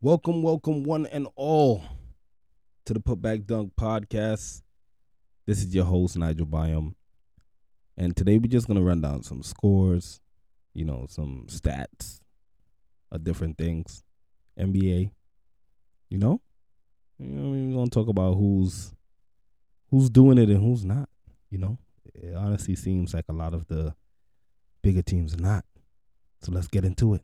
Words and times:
Welcome, 0.00 0.44
welcome, 0.44 0.84
one 0.84 1.06
and 1.06 1.26
all, 1.34 1.82
to 2.84 2.94
the 2.94 3.00
Putback 3.00 3.46
Dunk 3.46 3.72
podcast. 3.74 4.62
This 5.44 5.58
is 5.58 5.74
your 5.74 5.86
host, 5.86 6.16
Nigel 6.16 6.46
Byam. 6.46 6.94
And 7.96 8.16
today 8.16 8.38
we're 8.38 8.46
just 8.46 8.68
going 8.68 8.78
to 8.78 8.84
run 8.84 9.00
down 9.00 9.24
some 9.24 9.42
scores, 9.42 10.20
you 10.72 10.84
know, 10.84 11.06
some 11.08 11.46
stats 11.48 12.20
of 13.10 13.24
different 13.24 13.58
things. 13.58 14.04
NBA, 14.56 15.10
you 16.10 16.18
know? 16.18 16.42
You 17.18 17.26
know, 17.26 17.50
we're 17.50 17.74
going 17.74 17.90
to 17.90 17.90
talk 17.90 18.06
about 18.06 18.34
who's 18.34 18.94
who's 19.90 20.10
doing 20.10 20.38
it 20.38 20.48
and 20.48 20.62
who's 20.62 20.84
not, 20.84 21.08
you 21.50 21.58
know? 21.58 21.76
It 22.14 22.36
honestly 22.36 22.76
seems 22.76 23.14
like 23.14 23.24
a 23.28 23.32
lot 23.32 23.52
of 23.52 23.66
the 23.66 23.96
bigger 24.80 25.02
teams 25.02 25.34
are 25.34 25.42
not. 25.42 25.64
So 26.40 26.52
let's 26.52 26.68
get 26.68 26.84
into 26.84 27.14
it. 27.14 27.22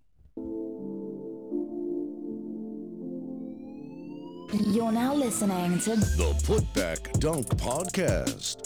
You're 4.60 4.92
now 4.92 5.12
listening 5.12 5.80
to 5.80 5.96
The 5.96 6.32
Putback 6.44 7.18
Dunk 7.18 7.44
Podcast. 7.56 8.62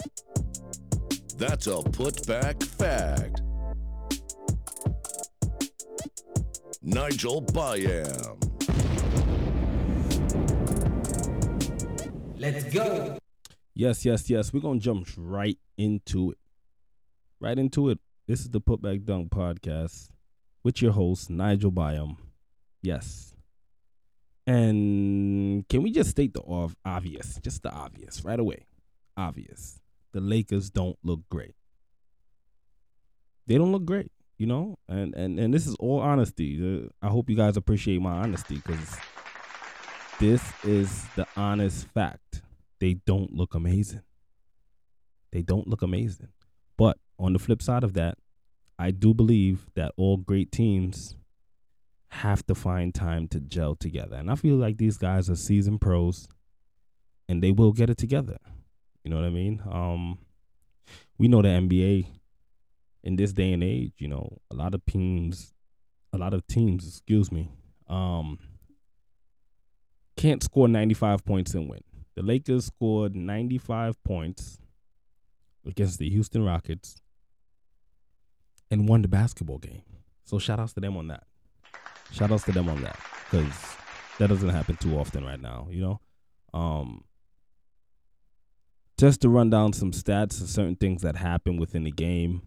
That's 1.39 1.67
a 1.67 1.77
putback 1.77 2.63
fact. 2.63 3.41
Nigel 6.83 7.41
Byam. 7.41 8.39
Let's 12.37 12.65
go. 12.65 13.17
Yes, 13.75 14.05
yes, 14.05 14.29
yes. 14.29 14.53
We're 14.53 14.61
gonna 14.61 14.81
jump 14.81 15.09
right 15.17 15.57
into 15.79 16.33
it. 16.33 16.39
Right 17.41 17.59
into 17.59 17.89
it. 17.89 17.99
This 18.27 18.41
is 18.41 18.51
the 18.51 18.61
Putback 18.61 19.07
Dunk 19.07 19.31
Podcast 19.31 20.11
with 20.63 20.83
your 20.83 20.93
host, 20.93 21.31
Nigel 21.31 21.71
Byam. 21.71 22.19
Yes. 22.83 23.38
And 24.49 25.69
can 25.69 25.83
we 25.83 25.91
just 25.91 26.09
state 26.09 26.33
the 26.33 26.41
obvious? 26.83 27.39
Just 27.43 27.63
the 27.63 27.71
obvious 27.71 28.25
right 28.25 28.41
away. 28.41 28.65
Obvious. 29.15 29.79
The 30.13 30.23
Lakers 30.23 30.71
don't 30.71 30.97
look 31.05 31.21
great. 31.29 31.55
They 33.47 33.59
don't 33.59 33.73
look 33.73 33.85
great, 33.85 34.11
you 34.39 34.47
know? 34.47 34.79
And 34.89 35.15
and 35.15 35.39
and 35.39 35.53
this 35.53 35.67
is 35.67 35.75
all 35.75 36.01
honesty. 36.01 36.57
Uh, 36.63 36.89
I 37.07 37.11
hope 37.11 37.29
you 37.29 37.37
guys 37.37 37.59
appreciate 37.59 38.01
my 38.01 38.13
honesty 38.13 38.59
cuz 38.63 38.97
this 40.19 40.43
is 40.65 41.05
the 41.15 41.27
honest 41.37 41.87
fact. 41.89 42.41
They 42.79 42.95
don't 42.95 43.35
look 43.35 43.55
amazing. 43.55 44.03
They 45.31 45.43
don't 45.43 45.69
look 45.69 45.83
amazing. 45.83 46.29
But 46.79 46.97
on 47.19 47.35
the 47.35 47.39
flip 47.39 47.61
side 47.61 47.85
of 47.85 47.93
that, 47.95 48.17
I 48.79 48.93
do 48.93 49.13
believe 49.13 49.69
that 49.75 49.93
all 49.99 50.17
great 50.17 50.51
teams 50.51 51.18
have 52.11 52.45
to 52.47 52.55
find 52.55 52.95
time 52.95 53.29
to 53.29 53.41
gel 53.41 53.75
together. 53.75 54.17
And 54.17 54.31
I 54.31 54.35
feel 54.35 54.57
like 54.57 54.79
these 54.79 54.97
guys 54.97 55.29
are 55.29 55.37
seasoned 55.37 55.81
pros 55.81 56.29
and 57.29 57.43
they 57.43 57.53
will 57.53 57.73
get 57.73 57.91
it 57.91 57.99
together. 57.99 58.39
You 59.05 59.11
know 59.11 59.17
what 59.17 59.27
I 59.27 59.31
mean? 59.31 59.63
Um 59.71 60.19
we 61.19 61.29
know 61.29 61.43
the 61.43 61.49
NBA 61.49 62.07
in 63.05 63.17
this 63.17 63.33
day 63.33 63.53
and 63.53 63.63
age, 63.63 63.93
you 63.99 64.09
know, 64.09 64.39
a 64.51 64.55
lot 64.55 64.75
of 64.75 64.85
teams 64.87 65.53
a 66.13 66.19
lot 66.19 66.33
of 66.33 66.47
teams, 66.47 66.87
excuse 66.87 67.31
me, 67.31 67.51
um 67.89 68.39
can't 70.17 70.43
score 70.43 70.67
95 70.67 71.25
points 71.25 71.55
and 71.55 71.69
win. 71.69 71.83
The 72.17 72.23
Lakers 72.23 72.67
scored 72.67 73.15
95 73.15 74.03
points 74.03 74.59
against 75.65 75.99
the 75.99 76.09
Houston 76.11 76.45
Rockets 76.45 77.01
and 78.71 78.89
won 78.89 79.03
the 79.03 79.09
basketball 79.09 79.59
game. 79.59 79.83
So 80.25 80.39
shout 80.39 80.59
outs 80.59 80.73
to 80.73 80.81
them 80.81 80.97
on 80.97 81.09
that. 81.09 81.25
Shout 82.13 82.33
outs 82.33 82.45
to 82.45 82.53
them 82.53 82.69
on 82.69 82.81
that 82.83 82.99
because 83.31 83.53
that 84.19 84.29
doesn't 84.29 84.49
happen 84.49 84.77
too 84.77 84.99
often 84.99 85.25
right 85.25 85.41
now, 85.41 85.69
you 85.71 85.81
know? 85.81 86.01
Um, 86.53 87.05
just 88.99 89.21
to 89.21 89.29
run 89.29 89.51
down 89.51 89.73
some 89.73 89.93
stats 89.93 90.41
of 90.41 90.49
certain 90.49 90.75
things 90.75 91.03
that 91.03 91.17
happen 91.17 91.57
within 91.57 91.85
the 91.85 91.93
game, 91.93 92.43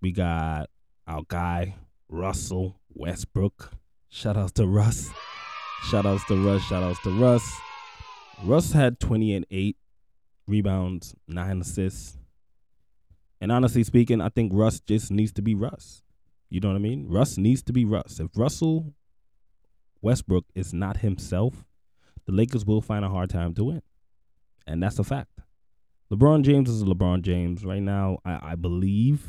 we 0.00 0.12
got 0.12 0.70
our 1.06 1.22
guy, 1.26 1.74
Russell 2.08 2.80
Westbrook. 2.94 3.72
Shout 4.08 4.36
outs 4.36 4.52
to 4.52 4.66
Russ. 4.66 5.10
Shout 5.90 6.06
outs 6.06 6.24
to 6.26 6.36
Russ. 6.36 6.62
Shout 6.62 6.82
outs 6.82 7.00
to 7.02 7.10
Russ. 7.10 7.60
Russ 8.44 8.72
had 8.72 9.00
20 9.00 9.34
and 9.34 9.46
8 9.50 9.76
rebounds, 10.46 11.14
9 11.26 11.60
assists. 11.60 12.18
And 13.40 13.50
honestly 13.50 13.82
speaking, 13.84 14.20
I 14.20 14.28
think 14.28 14.52
Russ 14.54 14.80
just 14.80 15.10
needs 15.10 15.32
to 15.32 15.42
be 15.42 15.54
Russ. 15.54 16.02
You 16.50 16.60
know 16.60 16.68
what 16.68 16.76
I 16.76 16.80
mean? 16.80 17.06
Russ 17.08 17.38
needs 17.38 17.62
to 17.62 17.72
be 17.72 17.84
Russ. 17.84 18.18
If 18.18 18.30
Russell 18.36 18.92
Westbrook 20.02 20.44
is 20.54 20.74
not 20.74 20.98
himself, 20.98 21.64
the 22.26 22.32
Lakers 22.32 22.66
will 22.66 22.82
find 22.82 23.04
a 23.04 23.08
hard 23.08 23.30
time 23.30 23.54
to 23.54 23.64
win. 23.64 23.82
And 24.66 24.82
that's 24.82 24.98
a 24.98 25.04
fact. 25.04 25.40
LeBron 26.12 26.42
James 26.42 26.68
is 26.68 26.82
LeBron 26.82 27.22
James. 27.22 27.64
Right 27.64 27.82
now, 27.82 28.18
I, 28.24 28.52
I 28.52 28.54
believe 28.56 29.28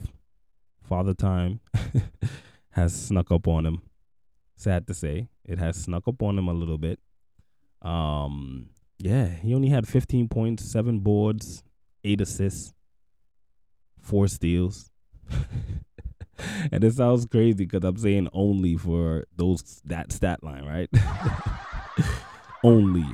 Father 0.84 1.14
Time 1.14 1.60
has 2.72 2.94
snuck 3.00 3.32
up 3.32 3.48
on 3.48 3.68
him. 3.68 3.84
Sad 4.56 4.88
to 4.88 4.94
say. 4.96 5.30
It 5.46 5.60
has 5.60 5.78
snuck 5.78 6.08
up 6.08 6.24
on 6.24 6.40
him 6.40 6.48
a 6.48 6.54
little 6.54 6.80
bit. 6.80 7.00
Um, 7.84 8.70
yeah, 8.98 9.28
he 9.28 9.54
only 9.54 9.70
had 9.70 9.88
15 9.88 10.28
points, 10.28 10.64
seven 10.64 11.00
boards, 11.00 11.64
eight 12.04 12.22
assists, 12.22 12.74
four 14.00 14.28
steals. 14.28 14.90
and 16.72 16.84
it 16.84 16.94
sounds 16.94 17.26
crazy 17.26 17.66
because 17.66 17.84
I'm 17.84 17.98
saying 17.98 18.30
only 18.34 18.78
for 18.78 19.26
those 19.36 19.82
that 19.86 20.12
stat 20.12 20.44
line, 20.44 20.66
right? 20.66 20.90
only. 22.64 23.06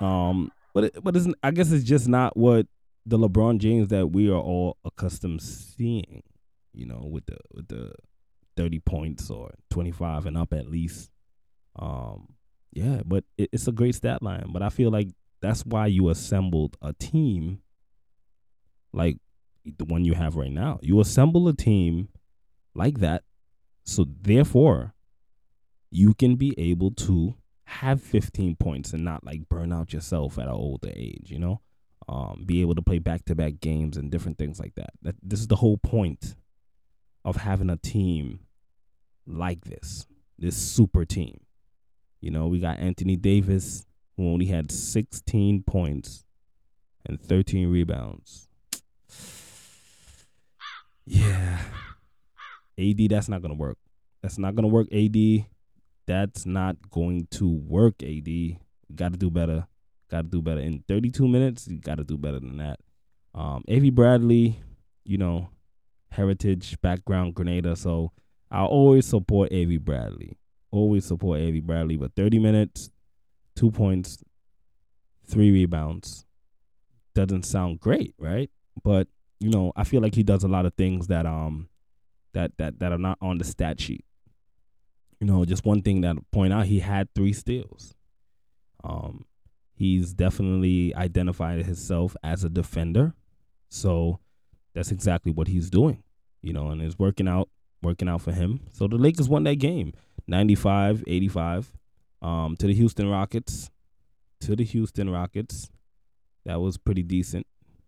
Um, 0.00 0.50
but 0.72 0.84
it, 0.84 0.96
but 1.02 1.16
it's, 1.16 1.26
I 1.42 1.50
guess 1.50 1.70
it's 1.70 1.84
just 1.84 2.08
not 2.08 2.36
what 2.36 2.66
the 3.06 3.18
LeBron 3.18 3.58
James 3.58 3.88
that 3.88 4.08
we 4.08 4.28
are 4.28 4.40
all 4.40 4.76
accustomed 4.84 5.42
seeing. 5.42 6.22
You 6.72 6.86
know, 6.86 7.06
with 7.08 7.26
the 7.26 7.36
with 7.52 7.68
the 7.68 7.92
30 8.56 8.80
points 8.80 9.30
or 9.30 9.50
25 9.70 10.26
and 10.26 10.36
up 10.36 10.52
at 10.52 10.68
least. 10.68 11.10
Um, 11.76 12.34
yeah, 12.72 13.02
but 13.04 13.24
it, 13.38 13.50
it's 13.52 13.68
a 13.68 13.72
great 13.72 13.94
stat 13.94 14.22
line. 14.22 14.46
But 14.52 14.62
I 14.62 14.68
feel 14.68 14.90
like 14.90 15.08
that's 15.40 15.64
why 15.64 15.86
you 15.86 16.08
assembled 16.08 16.76
a 16.82 16.92
team 16.92 17.60
like 18.92 19.18
the 19.64 19.84
one 19.84 20.04
you 20.04 20.14
have 20.14 20.36
right 20.36 20.50
now. 20.50 20.78
You 20.82 21.00
assemble 21.00 21.48
a 21.48 21.54
team 21.54 22.08
like 22.74 22.98
that, 22.98 23.24
so 23.84 24.06
therefore 24.22 24.94
you 25.90 26.14
can 26.14 26.36
be 26.36 26.54
able 26.58 26.90
to 26.90 27.36
have 27.66 28.02
15 28.02 28.56
points 28.56 28.92
and 28.92 29.04
not 29.04 29.24
like 29.24 29.48
burn 29.48 29.72
out 29.72 29.92
yourself 29.92 30.38
at 30.38 30.46
an 30.46 30.52
older 30.52 30.90
age, 30.94 31.30
you 31.30 31.38
know? 31.38 31.60
Um, 32.08 32.42
be 32.44 32.60
able 32.60 32.74
to 32.74 32.82
play 32.82 32.98
back 32.98 33.24
to 33.26 33.34
back 33.34 33.60
games 33.60 33.96
and 33.96 34.10
different 34.10 34.36
things 34.36 34.60
like 34.60 34.74
that. 34.74 34.90
That 35.02 35.16
this 35.22 35.40
is 35.40 35.46
the 35.46 35.56
whole 35.56 35.78
point 35.78 36.34
of 37.24 37.36
having 37.36 37.70
a 37.70 37.76
team 37.76 38.40
like 39.26 39.64
this, 39.64 40.06
this 40.38 40.56
super 40.56 41.04
team. 41.04 41.40
You 42.20 42.30
know, 42.30 42.46
we 42.46 42.58
got 42.58 42.78
Anthony 42.78 43.16
Davis, 43.16 43.86
who 44.16 44.28
only 44.28 44.46
had 44.46 44.70
16 44.70 45.62
points 45.62 46.24
and 47.06 47.20
13 47.20 47.68
rebounds. 47.70 48.48
Yeah. 51.06 51.60
AD, 52.78 53.08
that's 53.10 53.28
not 53.28 53.42
gonna 53.42 53.54
work. 53.54 53.78
That's 54.22 54.38
not 54.38 54.54
gonna 54.54 54.68
work, 54.68 54.88
AD. 54.92 55.46
That's 56.06 56.44
not 56.44 56.76
going 56.90 57.26
to 57.32 57.48
work, 57.48 58.02
AD. 58.02 58.58
Gotta 58.94 59.16
do 59.16 59.30
better. 59.30 59.66
Gotta 60.10 60.28
do 60.28 60.42
better. 60.42 60.60
In 60.60 60.84
32 60.86 61.26
minutes, 61.26 61.66
you 61.68 61.78
gotta 61.78 62.04
do 62.04 62.16
better 62.16 62.40
than 62.40 62.58
that. 62.58 62.78
Um, 63.34 63.64
Avery 63.68 63.90
Bradley, 63.90 64.60
you 65.04 65.18
know, 65.18 65.48
heritage 66.10 66.80
background 66.80 67.34
Grenada. 67.34 67.74
So 67.76 68.12
I'll 68.50 68.66
always 68.66 69.06
support 69.06 69.52
Avery 69.52 69.78
Bradley. 69.78 70.38
Always 70.70 71.04
support 71.04 71.40
Avery 71.40 71.60
Bradley. 71.60 71.96
But 71.96 72.14
30 72.14 72.38
minutes, 72.38 72.90
two 73.56 73.70
points, 73.70 74.22
three 75.26 75.50
rebounds. 75.50 76.24
Doesn't 77.14 77.44
sound 77.44 77.80
great, 77.80 78.14
right? 78.18 78.50
But 78.82 79.08
you 79.40 79.50
know, 79.50 79.72
I 79.76 79.84
feel 79.84 80.00
like 80.00 80.14
he 80.14 80.22
does 80.22 80.44
a 80.44 80.48
lot 80.48 80.66
of 80.66 80.74
things 80.74 81.08
that 81.08 81.26
um 81.26 81.68
that 82.34 82.52
that 82.58 82.78
that 82.80 82.92
are 82.92 82.98
not 82.98 83.18
on 83.20 83.38
the 83.38 83.44
stat 83.44 83.80
sheet. 83.80 84.04
You 85.20 85.26
know, 85.26 85.44
just 85.44 85.64
one 85.64 85.82
thing 85.82 86.02
that 86.02 86.16
I'll 86.16 86.24
point 86.32 86.52
out 86.52 86.66
he 86.66 86.80
had 86.80 87.08
three 87.14 87.32
steals. 87.32 87.94
Um, 88.82 89.24
he's 89.74 90.12
definitely 90.12 90.94
identified 90.94 91.64
himself 91.64 92.14
as 92.22 92.44
a 92.44 92.50
defender, 92.50 93.14
so 93.70 94.20
that's 94.74 94.90
exactly 94.92 95.32
what 95.32 95.48
he's 95.48 95.70
doing. 95.70 96.02
You 96.42 96.52
know, 96.52 96.68
and 96.68 96.82
it's 96.82 96.98
working 96.98 97.26
out, 97.26 97.48
working 97.82 98.08
out 98.08 98.20
for 98.20 98.32
him. 98.32 98.60
So 98.72 98.86
the 98.86 98.96
Lakers 98.96 99.28
won 99.28 99.44
that 99.44 99.54
game, 99.54 99.94
95-85, 100.30 101.66
um, 102.20 102.56
to 102.56 102.66
the 102.66 102.74
Houston 102.74 103.08
Rockets. 103.08 103.70
To 104.40 104.54
the 104.54 104.64
Houston 104.64 105.08
Rockets, 105.08 105.70
that 106.44 106.60
was 106.60 106.76
pretty 106.76 107.02
decent. 107.02 107.46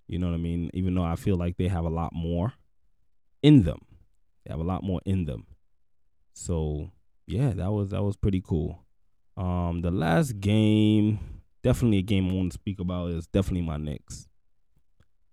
You 0.09 0.19
know 0.19 0.29
what 0.29 0.35
I 0.35 0.39
mean? 0.39 0.71
Even 0.73 0.95
though 0.95 1.05
I 1.05 1.17
feel 1.17 1.37
like 1.37 1.59
they 1.59 1.69
have 1.69 1.85
a 1.85 1.91
lot 1.91 2.13
more 2.15 2.55
in 3.43 3.65
them. 3.65 3.81
They 4.47 4.53
have 4.53 4.61
a 4.61 4.65
lot 4.65 4.85
more 4.85 5.01
in 5.05 5.25
them. 5.25 5.47
So 6.35 6.91
yeah, 7.27 7.53
that 7.55 7.73
was 7.73 7.91
that 7.91 8.03
was 8.03 8.17
pretty 8.17 8.41
cool. 8.41 8.85
Um, 9.37 9.81
the 9.83 9.91
last 9.91 10.39
game, 10.41 11.19
definitely 11.63 11.99
a 11.99 12.03
game 12.03 12.31
I 12.31 12.35
want 12.35 12.53
to 12.53 12.59
speak 12.59 12.79
about 12.79 13.11
is 13.11 13.27
definitely 13.27 13.67
my 13.67 13.77
Knicks. 13.77 14.29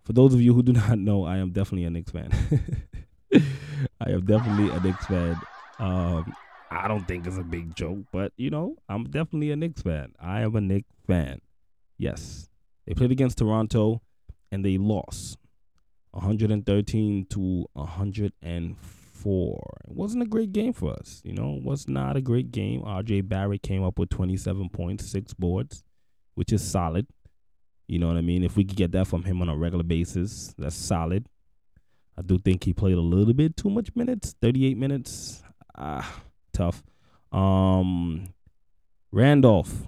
For 0.04 0.13
those 0.13 0.33
of 0.33 0.42
you 0.42 0.54
who 0.54 0.63
do 0.63 0.74
not 0.74 0.98
know, 0.98 1.25
I 1.25 1.38
am 1.38 1.51
definitely 1.51 1.86
a 1.86 1.89
Knicks 1.92 2.12
fan. 2.12 2.31
I 4.01 4.12
am 4.12 4.25
definitely 4.25 4.75
a 4.75 4.80
Knicks 4.80 5.06
fan. 5.06 5.38
Um, 5.80 6.36
I 6.71 6.88
don't 6.88 7.07
think 7.07 7.27
it's 7.27 7.38
a 7.38 7.44
big 7.44 7.75
joke, 7.75 8.00
but 8.12 8.33
you 8.36 8.50
know, 8.50 8.77
I'm 8.89 9.04
definitely 9.06 9.51
a 9.51 9.56
Knicks 9.56 9.83
fan. 9.83 10.13
I 10.19 10.42
am 10.42 10.56
a 10.56 10.62
Knicks 10.62 10.89
fan. 11.06 11.39
Yes. 11.98 12.50
They 12.88 12.95
played 12.95 13.12
against 13.12 13.38
Toronto 13.38 14.01
and 14.51 14.66
they 14.66 14.77
lost 14.77 15.38
113 16.12 17.27
to 17.30 17.66
104. 17.74 19.03
It 19.25 19.96
wasn't 19.96 20.24
a 20.24 20.28
great 20.28 20.52
game 20.52 20.74
for 20.74 20.94
us. 20.94 21.22
You 21.24 21.34
know, 21.34 21.56
it 21.56 21.64
was 21.64 21.88
not 21.88 22.18
a 22.18 22.22
great 22.22 22.52
game. 22.52 22.81
RJ 22.81 23.28
Barrett 23.28 23.64
came 23.64 23.84
up 23.84 24.00
with 24.00 24.10
27 24.10 24.70
points, 24.70 25.10
six 25.10 25.34
boards, 25.34 25.84
which 26.36 26.52
is 26.52 26.64
solid. 26.64 27.08
You 27.88 28.00
know 28.00 28.08
what 28.08 28.18
I 28.18 28.22
mean? 28.22 28.44
If 28.44 28.56
we 28.56 28.64
could 28.64 28.78
get 28.78 28.92
that 28.94 29.08
from 29.08 29.24
him 29.24 29.42
on 29.42 29.50
a 29.50 29.56
regular 29.56 29.84
basis, 29.84 30.54
that's 30.58 30.75
solid. 30.75 31.28
I 32.18 32.22
do 32.22 32.38
think 32.38 32.64
he 32.64 32.74
played 32.74 32.98
a 32.98 33.02
little 33.02 33.34
bit 33.34 33.58
too 33.58 33.70
much 33.70 33.96
minutes, 33.96 34.36
38 34.42 34.78
minutes. 34.78 35.44
Ah, 35.76 36.22
tough. 36.54 36.84
Um 37.31 38.34
Randolph, 39.12 39.88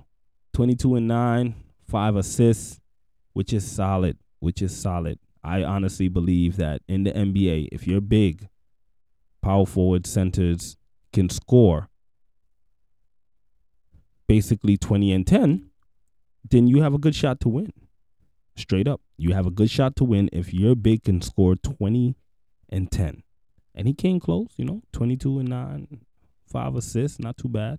22 0.53 0.95
and 0.95 1.07
9, 1.07 1.55
5 1.87 2.15
assists, 2.15 2.79
which 3.33 3.53
is 3.53 3.69
solid, 3.69 4.17
which 4.39 4.61
is 4.61 4.75
solid. 4.75 5.19
I 5.43 5.63
honestly 5.63 6.07
believe 6.07 6.57
that 6.57 6.81
in 6.87 7.03
the 7.03 7.11
NBA, 7.11 7.69
if 7.71 7.87
you're 7.87 8.01
big, 8.01 8.49
power 9.45 9.67
forward 9.67 10.07
centers 10.07 10.75
can 11.13 11.29
score 11.29 11.87
basically 14.27 14.75
20 14.75 15.11
and 15.11 15.27
10, 15.27 15.69
then 16.49 16.65
you 16.65 16.81
have 16.81 16.95
a 16.95 16.97
good 16.97 17.13
shot 17.15 17.39
to 17.41 17.49
win. 17.49 17.71
Straight 18.55 18.87
up. 18.87 19.01
You 19.17 19.35
have 19.35 19.45
a 19.45 19.51
good 19.51 19.69
shot 19.69 19.95
to 19.97 20.03
win 20.03 20.31
if 20.33 20.51
your 20.51 20.73
big 20.73 21.03
can 21.03 21.21
score 21.21 21.55
20 21.55 22.15
and 22.69 22.91
10. 22.91 23.21
And 23.75 23.87
he 23.87 23.93
came 23.93 24.19
close, 24.19 24.47
you 24.57 24.65
know, 24.65 24.81
22 24.93 25.37
and 25.37 25.49
9, 25.49 25.99
5 26.51 26.75
assists, 26.75 27.19
not 27.19 27.37
too 27.37 27.49
bad. 27.49 27.77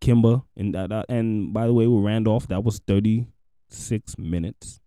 Kemba 0.00 0.42
and 0.56 0.74
and 1.08 1.52
by 1.52 1.68
the 1.68 1.72
way, 1.72 1.86
with 1.86 2.04
Randolph, 2.04 2.48
that 2.48 2.64
was 2.64 2.80
36 2.88 4.18
minutes, 4.18 4.80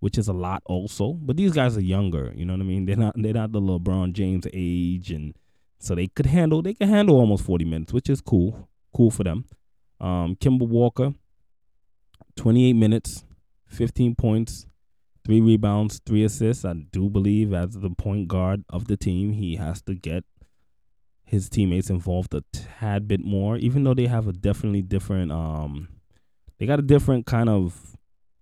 which 0.00 0.18
is 0.18 0.28
a 0.28 0.32
lot 0.32 0.62
also. 0.66 1.12
But 1.12 1.36
these 1.36 1.52
guys 1.52 1.76
are 1.76 1.82
younger, 1.82 2.32
you 2.34 2.44
know 2.44 2.54
what 2.54 2.62
I 2.62 2.64
mean? 2.64 2.84
They're 2.86 2.96
not 2.96 3.14
they're 3.16 3.32
not 3.32 3.52
the 3.52 3.60
LeBron 3.60 4.12
James 4.12 4.46
age 4.52 5.10
and 5.12 5.34
so 5.78 5.94
they 5.94 6.08
could 6.08 6.26
handle 6.26 6.62
they 6.62 6.74
can 6.74 6.88
handle 6.88 7.16
almost 7.16 7.44
40 7.44 7.64
minutes, 7.64 7.92
which 7.92 8.10
is 8.10 8.20
cool. 8.20 8.68
Cool 8.94 9.10
for 9.10 9.24
them. 9.24 9.44
Um 10.00 10.36
Kemba 10.36 10.66
Walker 10.66 11.14
28 12.36 12.72
minutes, 12.72 13.24
15 13.66 14.14
points, 14.14 14.66
three 15.24 15.40
rebounds, 15.40 16.00
three 16.06 16.24
assists. 16.24 16.64
I 16.64 16.72
do 16.72 17.10
believe 17.10 17.52
as 17.52 17.74
the 17.74 17.90
point 17.90 18.28
guard 18.28 18.64
of 18.68 18.86
the 18.86 18.96
team, 18.96 19.32
he 19.32 19.56
has 19.56 19.82
to 19.82 19.94
get 19.94 20.24
his 21.24 21.48
teammates 21.48 21.90
involved 21.90 22.34
a 22.34 22.42
tad 22.52 23.06
bit 23.06 23.24
more, 23.24 23.56
even 23.56 23.84
though 23.84 23.94
they 23.94 24.06
have 24.06 24.26
a 24.26 24.32
definitely 24.32 24.82
different 24.82 25.30
um 25.30 25.88
they 26.58 26.66
got 26.66 26.78
a 26.78 26.82
different 26.82 27.26
kind 27.26 27.48
of 27.48 27.96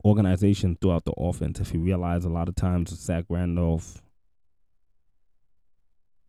organization 0.05 0.77
throughout 0.81 1.05
the 1.05 1.13
offense. 1.13 1.61
If 1.61 1.75
you 1.75 1.81
realize 1.81 2.25
a 2.25 2.29
lot 2.29 2.49
of 2.49 2.55
times 2.55 2.91
Zach 2.91 3.25
Randolph 3.29 4.03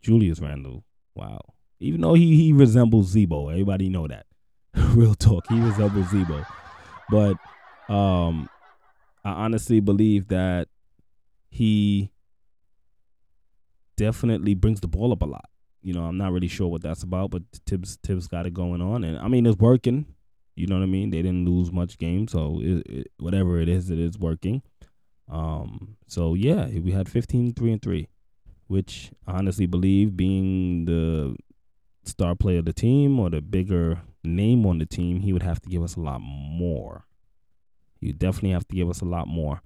Julius 0.01 0.39
Randle, 0.39 0.83
wow. 1.15 1.41
Even 1.79 2.01
though 2.01 2.13
he, 2.13 2.35
he 2.35 2.53
resembles 2.53 3.07
Z-Bo, 3.07 3.49
everybody 3.49 3.89
know 3.89 4.07
that. 4.07 4.25
Real 4.73 5.15
talk, 5.15 5.47
he 5.49 5.59
resembles 5.59 6.09
Z-Bo. 6.09 6.43
But 7.09 7.93
um 7.93 8.49
I 9.23 9.31
honestly 9.31 9.79
believe 9.79 10.29
that 10.29 10.67
he 11.49 12.11
definitely 13.97 14.53
brings 14.53 14.79
the 14.79 14.87
ball 14.87 15.11
up 15.11 15.21
a 15.21 15.25
lot. 15.25 15.49
You 15.81 15.93
know, 15.93 16.03
I'm 16.03 16.17
not 16.17 16.31
really 16.31 16.47
sure 16.47 16.67
what 16.67 16.81
that's 16.81 17.03
about, 17.03 17.31
but 17.31 17.43
Thibs 17.65 17.97
Thibs 18.03 18.27
got 18.27 18.45
it 18.45 18.53
going 18.53 18.81
on, 18.81 19.03
and 19.03 19.17
I 19.17 19.27
mean 19.27 19.45
it's 19.45 19.57
working. 19.57 20.05
You 20.59 20.67
know 20.67 20.75
what 20.75 20.83
I 20.83 20.87
mean? 20.87 21.09
They 21.09 21.21
didn't 21.21 21.47
lose 21.47 21.71
much 21.71 21.97
game, 21.97 22.27
so 22.27 22.59
it, 22.61 22.85
it, 22.85 23.11
whatever 23.17 23.61
it 23.61 23.69
is, 23.69 23.89
it 23.89 23.97
is 23.97 24.19
working. 24.19 24.61
Um, 25.31 25.95
so 26.07 26.33
yeah, 26.33 26.67
we 26.67 26.91
had 26.91 27.07
15 27.07 27.53
3 27.53 27.71
and 27.71 27.81
3, 27.81 28.07
which 28.67 29.11
I 29.25 29.37
honestly 29.37 29.67
believe 29.67 30.17
being 30.17 30.83
the 30.83 31.37
star 32.03 32.35
player 32.35 32.59
of 32.59 32.65
the 32.65 32.73
team 32.73 33.21
or 33.21 33.29
the 33.29 33.41
bigger 33.41 34.01
name 34.25 34.65
on 34.65 34.79
the 34.79 34.85
team, 34.85 35.21
he 35.21 35.31
would 35.31 35.43
have 35.43 35.61
to 35.61 35.69
give 35.69 35.81
us 35.81 35.95
a 35.95 36.01
lot 36.01 36.19
more. 36.19 37.05
You 38.01 38.11
definitely 38.11 38.51
have 38.51 38.67
to 38.67 38.75
give 38.75 38.89
us 38.89 38.99
a 38.99 39.05
lot 39.05 39.29
more. 39.29 39.61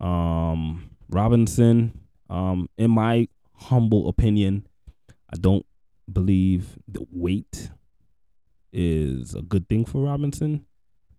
Um, 0.00 0.90
Robinson, 1.08 2.00
um, 2.30 2.68
in 2.78 2.92
my 2.92 3.26
humble 3.54 4.08
opinion, 4.08 4.68
I 5.32 5.36
don't 5.36 5.66
believe 6.12 6.78
the 6.86 7.04
weight 7.10 7.70
is 8.72 9.34
a 9.34 9.42
good 9.42 9.68
thing 9.68 9.84
for 9.84 10.02
Robinson 10.02 10.66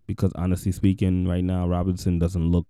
because 0.06 0.32
honestly 0.34 0.72
speaking, 0.72 1.26
right 1.26 1.44
now 1.44 1.68
Robinson 1.68 2.18
doesn't 2.18 2.50
look. 2.50 2.66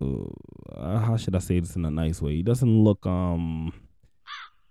Uh, 0.00 0.98
how 0.98 1.16
should 1.16 1.36
I 1.36 1.38
say 1.38 1.60
this 1.60 1.76
in 1.76 1.84
a 1.84 1.90
nice 1.90 2.20
way? 2.20 2.36
He 2.36 2.42
doesn't 2.42 2.82
look 2.82 3.06
um. 3.06 3.72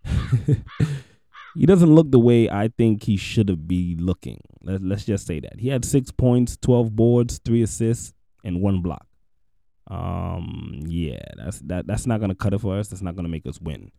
he 1.55 1.65
doesn't 1.65 1.93
look 1.93 2.11
the 2.11 2.19
way 2.19 2.49
I 2.49 2.69
think 2.77 3.03
he 3.03 3.15
should 3.15 3.67
be 3.67 3.95
looking. 3.99 4.41
Let, 4.63 4.81
let's 4.81 5.05
just 5.05 5.25
say 5.25 5.39
that 5.39 5.59
he 5.59 5.69
had 5.69 5.85
six 5.85 6.11
points, 6.11 6.57
twelve 6.57 6.95
boards, 6.95 7.39
three 7.43 7.63
assists, 7.63 8.13
and 8.43 8.61
one 8.61 8.81
block. 8.81 9.05
Um, 9.89 10.83
yeah, 10.87 11.23
that's 11.37 11.59
that. 11.61 11.87
That's 11.87 12.05
not 12.05 12.19
gonna 12.19 12.35
cut 12.35 12.53
it 12.53 12.61
for 12.61 12.77
us. 12.77 12.89
That's 12.89 13.01
not 13.01 13.15
gonna 13.15 13.29
make 13.29 13.45
us 13.45 13.59
win. 13.61 13.91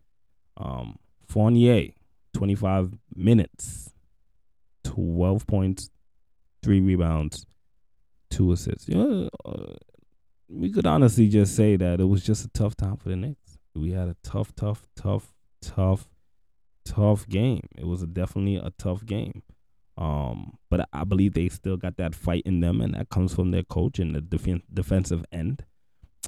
Um, 0.57 0.97
Fournier, 1.27 1.89
twenty 2.33 2.55
five 2.55 2.93
minutes, 3.15 3.92
twelve 4.93 5.47
points, 5.47 5.89
three 6.61 6.79
rebounds, 6.79 7.45
two 8.29 8.51
assists. 8.51 8.87
You 8.87 8.95
know, 8.95 9.29
uh, 9.45 9.73
we 10.49 10.71
could 10.71 10.85
honestly 10.85 11.27
just 11.27 11.55
say 11.55 11.75
that 11.75 11.99
it 11.99 12.05
was 12.05 12.23
just 12.23 12.45
a 12.45 12.49
tough 12.49 12.75
time 12.75 12.97
for 12.97 13.09
the 13.09 13.15
Knicks. 13.15 13.57
We 13.75 13.91
had 13.91 14.07
a 14.07 14.15
tough, 14.23 14.53
tough, 14.55 14.87
tough, 14.95 15.33
tough, 15.61 16.07
tough 16.85 17.27
game. 17.27 17.67
It 17.75 17.87
was 17.87 18.03
a, 18.03 18.07
definitely 18.07 18.57
a 18.57 18.71
tough 18.77 19.05
game. 19.05 19.41
Um, 19.97 20.57
but 20.69 20.87
I 20.91 21.03
believe 21.03 21.33
they 21.33 21.49
still 21.49 21.77
got 21.77 21.97
that 21.97 22.15
fight 22.15 22.43
in 22.45 22.59
them, 22.59 22.81
and 22.81 22.93
that 22.93 23.09
comes 23.09 23.33
from 23.33 23.51
their 23.51 23.63
coach 23.63 23.99
and 23.99 24.15
the 24.15 24.21
def- 24.21 24.61
defensive 24.71 25.23
end. 25.31 25.65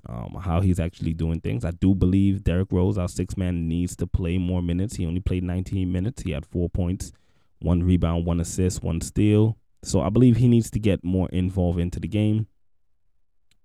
Um, 0.08 0.38
how 0.42 0.62
he's 0.62 0.80
actually 0.80 1.14
doing 1.14 1.40
things. 1.40 1.66
I 1.66 1.72
do 1.72 1.96
believe 1.96 2.44
Derrick 2.44 2.72
Rose, 2.72 2.98
our 2.98 3.08
six 3.08 3.38
man, 3.38 3.68
needs 3.68 3.96
to 3.96 4.06
play 4.06 4.38
more 4.38 4.62
minutes. 4.62 4.98
He 4.98 5.06
only 5.06 5.22
played 5.22 5.44
19 5.44 5.92
minutes. 5.92 6.22
He 6.22 6.32
had 6.32 6.46
four 6.46 6.70
points, 6.70 7.12
one 7.60 7.84
rebound, 7.84 8.26
one 8.26 8.40
assist, 8.40 8.84
one 8.84 9.02
steal. 9.02 9.58
So 9.84 10.02
I 10.02 10.10
believe 10.10 10.38
he 10.38 10.48
needs 10.48 10.70
to 10.72 10.80
get 10.80 11.04
more 11.04 11.30
involved 11.30 11.80
into 11.80 12.00
the 12.00 12.08
game. 12.08 12.48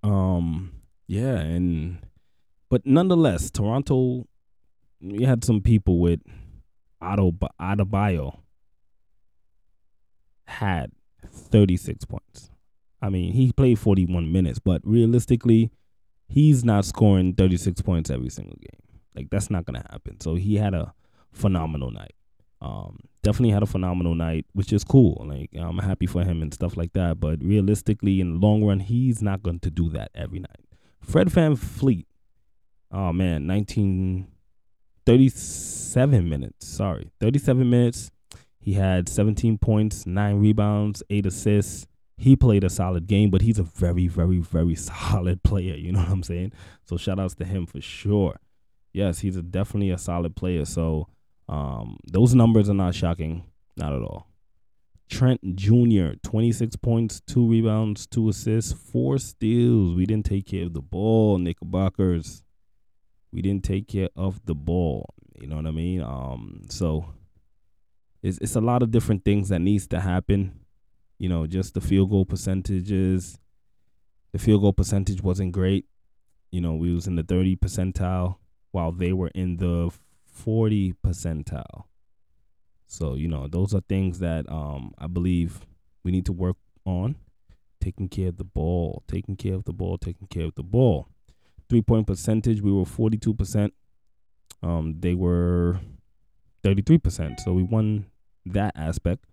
Um, 0.03 0.73
yeah, 1.07 1.39
and 1.39 1.99
but 2.69 2.87
nonetheless, 2.87 3.51
Toronto, 3.51 4.27
we 5.01 5.25
had 5.25 5.45
some 5.45 5.61
people 5.61 5.99
with 5.99 6.21
Otto 7.01 7.33
Adebayo 7.61 8.39
had 10.47 10.93
36 11.27 12.05
points. 12.05 12.51
I 13.03 13.09
mean, 13.09 13.33
he 13.33 13.53
played 13.53 13.79
41 13.79 14.31
minutes, 14.31 14.59
but 14.59 14.83
realistically, 14.85 15.71
he's 16.29 16.65
not 16.65 16.85
scoring 16.85 17.35
36 17.35 17.81
points 17.83 18.11
every 18.11 18.29
single 18.29 18.57
game. 18.61 18.81
Like 19.15 19.31
that's 19.31 19.51
not 19.51 19.65
gonna 19.65 19.85
happen. 19.91 20.21
So 20.21 20.35
he 20.35 20.57
had 20.57 20.75
a 20.75 20.95
phenomenal 21.33 21.91
night. 21.91 22.15
Um, 22.63 22.99
definitely 23.23 23.51
had 23.51 23.63
a 23.63 23.67
phenomenal 23.67 24.15
night, 24.15 24.47
which 24.53 24.73
is 24.73 24.85
cool. 24.85 25.25
Like 25.27 25.51
I'm 25.59 25.79
happy 25.79 26.07
for 26.07 26.25
him 26.25 26.43
and 26.43 26.53
stuff 26.53 26.77
like 26.77 26.93
that. 26.93 27.21
But 27.21 27.43
realistically, 27.43 28.21
in 28.21 28.35
the 28.35 28.47
long 28.47 28.65
run, 28.65 28.81
he's 28.81 29.23
not 29.23 29.43
going 29.43 29.61
to 29.61 29.71
do 29.71 29.89
that 29.91 30.11
every 30.15 30.41
night. 30.41 30.65
Fred 31.01 31.29
VanVleet, 31.29 32.07
oh 32.93 33.13
man, 33.13 33.47
19, 33.47 34.27
37 35.07 36.29
minutes. 36.29 36.67
Sorry, 36.67 37.11
37 37.21 37.69
minutes. 37.69 38.11
He 38.59 38.75
had 38.75 39.09
17 39.09 39.57
points, 39.59 40.07
nine 40.07 40.39
rebounds, 40.39 41.03
eight 41.09 41.25
assists. 41.25 41.87
He 42.19 42.37
played 42.37 42.63
a 42.63 42.69
solid 42.69 43.07
game, 43.07 43.31
but 43.31 43.41
he's 43.41 43.59
a 43.59 43.63
very, 43.63 44.07
very, 44.07 44.39
very 44.39 44.75
solid 44.77 45.43
player. 45.43 45.75
You 45.75 45.93
know 45.93 46.01
what 46.01 46.11
I'm 46.11 46.23
saying? 46.23 46.53
So 46.85 46.99
shout 46.99 47.19
outs 47.19 47.35
to 47.37 47.45
him 47.45 47.65
for 47.65 47.81
sure. 47.81 48.39
Yes, 48.93 49.21
he's 49.21 49.37
a, 49.37 49.43
definitely 49.43 49.91
a 49.91 49.97
solid 49.99 50.37
player. 50.37 50.67
So 50.67 51.09
um, 51.51 51.97
those 52.07 52.33
numbers 52.33 52.71
are 52.71 52.75
not 52.75 52.95
shocking, 52.95 53.45
not 53.77 53.93
at 53.93 54.03
all. 54.03 54.29
Trent 55.09 55.57
Jr., 55.57 56.11
26 56.23 56.77
points, 56.77 57.21
two 57.27 57.45
rebounds, 57.45 58.07
two 58.07 58.29
assists, 58.29 58.73
four 58.73 59.19
steals. 59.19 59.97
We 59.97 60.07
didn't 60.07 60.27
take 60.27 60.47
care 60.47 60.67
of 60.67 60.75
the 60.75 60.81
ball, 60.81 61.39
Knickerbockers. 61.39 62.45
We 63.33 63.43
didn't 63.43 63.65
take 63.65 63.89
care 63.89 64.11
of 64.15 64.47
the 64.47 64.55
ball. 64.55 65.13
You 65.41 65.49
know 65.49 65.57
what 65.57 65.67
I 65.67 65.73
mean? 65.73 66.03
Um, 66.03 66.63
so 66.69 67.07
it's 68.23 68.39
it's 68.39 68.55
a 68.55 68.61
lot 68.61 68.85
of 68.85 68.93
different 68.93 69.25
things 69.25 69.49
that 69.49 69.59
needs 69.59 69.89
to 69.89 70.01
happen. 70.01 70.61
You 71.19 71.29
know, 71.29 71.49
just 71.49 71.75
the 71.75 71.81
field 71.81 72.11
goal 72.11 72.25
percentages. 72.25 73.39
The 74.33 74.39
field 74.39 74.63
goal 74.63 74.73
percentage 74.73 75.21
wasn't 75.21 75.51
great. 75.51 75.87
You 76.53 76.61
know, 76.61 76.75
we 76.75 76.95
was 76.95 77.09
in 77.09 77.17
the 77.17 77.25
30 77.25 77.57
percentile 77.57 78.37
while 78.71 78.93
they 78.93 79.13
were 79.13 79.31
in 79.35 79.57
the 79.57 79.91
40 80.31 80.95
percentile. 81.05 81.85
So, 82.87 83.15
you 83.15 83.29
know, 83.29 83.47
those 83.47 83.75
are 83.75 83.83
things 83.83 84.19
that 84.19 84.51
um 84.51 84.95
I 84.99 85.07
believe 85.07 85.61
we 86.05 86.11
need 86.11 86.27
to 86.27 86.33
work 86.33 86.57
on. 86.85 87.17
Taking 87.81 88.09
care 88.09 88.29
of 88.29 88.37
the 88.37 88.45
ball, 88.45 89.03
taking 89.09 89.37
care 89.37 89.55
of 89.55 89.65
the 89.65 89.73
ball, 89.73 89.97
taking 89.97 90.27
care 90.27 90.45
of 90.45 90.55
the 90.55 90.63
ball. 90.63 91.09
Three 91.69 91.83
point 91.83 92.07
percentage, 92.07 92.61
we 92.61 92.73
were 92.73 92.85
42%. 92.85 93.71
Um, 94.63 94.97
they 94.99 95.15
were 95.15 95.81
33%. 96.63 97.41
So 97.41 97.53
we 97.53 97.63
won 97.63 98.07
that 98.45 98.73
aspect 98.77 99.25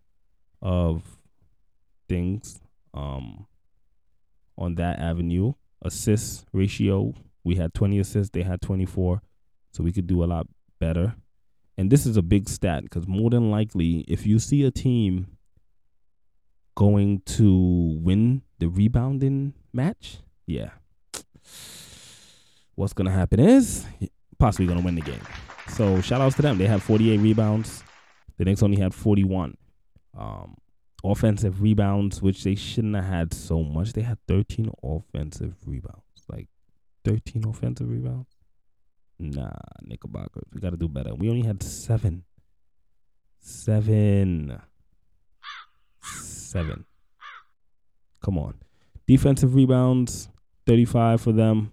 of 0.62 1.18
things 2.08 2.62
um, 2.94 3.48
on 4.58 4.76
that 4.76 5.00
avenue. 5.00 5.54
Assist 5.82 6.46
ratio, 6.54 7.14
we 7.44 7.56
had 7.56 7.74
20 7.74 8.00
assists, 8.00 8.32
they 8.32 8.44
had 8.44 8.62
24. 8.62 9.22
So 9.72 9.84
we 9.84 9.92
could 9.92 10.08
do 10.08 10.24
a 10.24 10.26
lot 10.26 10.48
better. 10.80 11.16
And 11.78 11.92
this 11.92 12.06
is 12.06 12.18
a 12.18 12.22
big 12.22 12.50
stat 12.50 12.84
because 12.84 13.08
more 13.08 13.30
than 13.30 13.52
likely, 13.52 14.00
if 14.08 14.26
you 14.26 14.40
see 14.40 14.64
a 14.64 14.72
team 14.72 15.38
going 16.76 17.22
to 17.26 18.00
win 18.02 18.42
the 18.60 18.68
rebounding 18.68 19.54
match, 19.74 20.18
yeah. 20.46 20.72
What's 22.76 22.94
gonna 22.94 23.12
happen 23.12 23.40
is 23.40 23.86
possibly 24.40 24.68
gonna 24.68 24.82
win 24.82 24.96
the 24.96 25.02
game. 25.02 25.22
So 25.70 26.02
shout 26.02 26.22
outs 26.22 26.36
to 26.38 26.42
them. 26.42 26.58
They 26.58 26.68
had 26.68 26.82
48 26.82 27.18
rebounds. 27.18 27.84
The 28.38 28.46
Knicks 28.46 28.64
only 28.64 28.80
had 28.80 28.94
41. 28.94 29.58
Um, 30.18 30.58
offensive 31.04 31.62
rebounds, 31.62 32.22
which 32.22 32.44
they 32.44 32.56
shouldn't 32.56 32.96
have 32.96 33.06
had 33.06 33.34
so 33.34 33.64
much. 33.64 33.94
They 33.94 34.02
had 34.02 34.18
13 34.28 34.72
offensive 34.84 35.56
rebounds. 35.66 36.02
Like 36.28 36.48
13 37.06 37.46
offensive 37.48 37.90
rebounds. 37.90 38.37
Nah, 39.20 39.52
Knickerbockers. 39.82 40.44
We 40.54 40.62
got 40.62 40.72
to 40.72 40.78
do 40.78 40.88
better. 40.88 41.16
We 41.16 41.30
only 41.30 41.46
had 41.46 41.64
seven. 41.64 42.24
Seven. 43.40 44.62
Seven. 46.02 46.86
Come 48.24 48.38
on. 48.38 48.56
Defensive 49.08 49.56
rebounds, 49.56 50.30
35 50.66 51.22
for 51.22 51.32
them, 51.32 51.72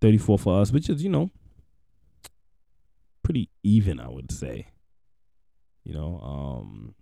34 0.00 0.38
for 0.38 0.60
us, 0.60 0.70
which 0.70 0.88
is, 0.88 1.02
you 1.02 1.08
know, 1.08 1.30
pretty 3.22 3.48
even, 3.62 3.98
I 3.98 4.08
would 4.08 4.30
say. 4.30 4.68
You 5.84 5.94
know, 5.94 6.20
um 6.20 6.94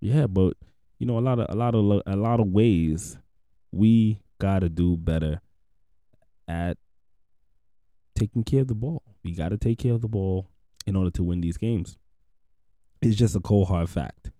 yeah, 0.00 0.26
but 0.26 0.54
you 0.98 1.06
know, 1.06 1.18
a 1.18 1.20
lot 1.20 1.38
of 1.38 1.46
a 1.48 1.54
lot 1.54 1.74
of 1.74 2.02
a 2.06 2.16
lot 2.16 2.40
of 2.40 2.48
ways 2.48 3.18
we 3.70 4.20
got 4.38 4.60
to 4.60 4.68
do 4.68 4.96
better 4.96 5.40
at 6.46 6.78
taking 8.18 8.42
care 8.42 8.62
of 8.62 8.68
the 8.68 8.74
ball. 8.74 9.02
We 9.24 9.32
got 9.32 9.50
to 9.50 9.56
take 9.56 9.78
care 9.78 9.92
of 9.92 10.00
the 10.00 10.08
ball 10.08 10.48
in 10.86 10.96
order 10.96 11.10
to 11.10 11.22
win 11.22 11.40
these 11.40 11.56
games. 11.56 11.96
It's 13.00 13.16
just 13.16 13.36
a 13.36 13.40
cold 13.40 13.68
hard 13.68 13.88
fact. 13.88 14.30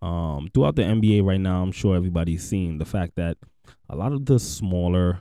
Um, 0.00 0.48
throughout 0.52 0.76
the 0.76 0.82
NBA 0.82 1.24
right 1.24 1.40
now, 1.40 1.62
I'm 1.62 1.72
sure 1.72 1.96
everybody's 1.96 2.46
seen 2.48 2.78
the 2.78 2.84
fact 2.84 3.16
that 3.16 3.36
a 3.88 3.96
lot 3.96 4.12
of 4.12 4.26
the 4.26 4.38
smaller, 4.38 5.20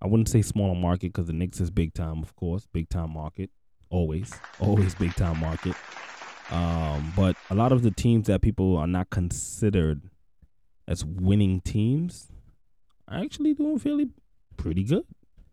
I 0.00 0.06
wouldn't 0.06 0.28
say 0.28 0.42
smaller 0.42 0.74
market 0.74 1.12
because 1.12 1.26
the 1.26 1.32
Knicks 1.32 1.60
is 1.60 1.70
big 1.70 1.94
time, 1.94 2.22
of 2.22 2.34
course, 2.34 2.66
big 2.72 2.88
time 2.88 3.10
market, 3.10 3.50
always, 3.90 4.32
always 4.60 4.94
big 4.94 5.14
time 5.14 5.38
market. 5.38 5.74
Um, 6.50 7.12
but 7.16 7.36
a 7.50 7.54
lot 7.54 7.72
of 7.72 7.82
the 7.82 7.90
teams 7.90 8.26
that 8.26 8.42
people 8.42 8.76
are 8.76 8.86
not 8.86 9.10
considered 9.10 10.02
as 10.88 11.04
winning 11.04 11.60
teams 11.60 12.28
are 13.08 13.18
actually 13.18 13.54
doing 13.54 13.78
fairly 13.78 14.08
pretty 14.56 14.84
good 14.84 15.04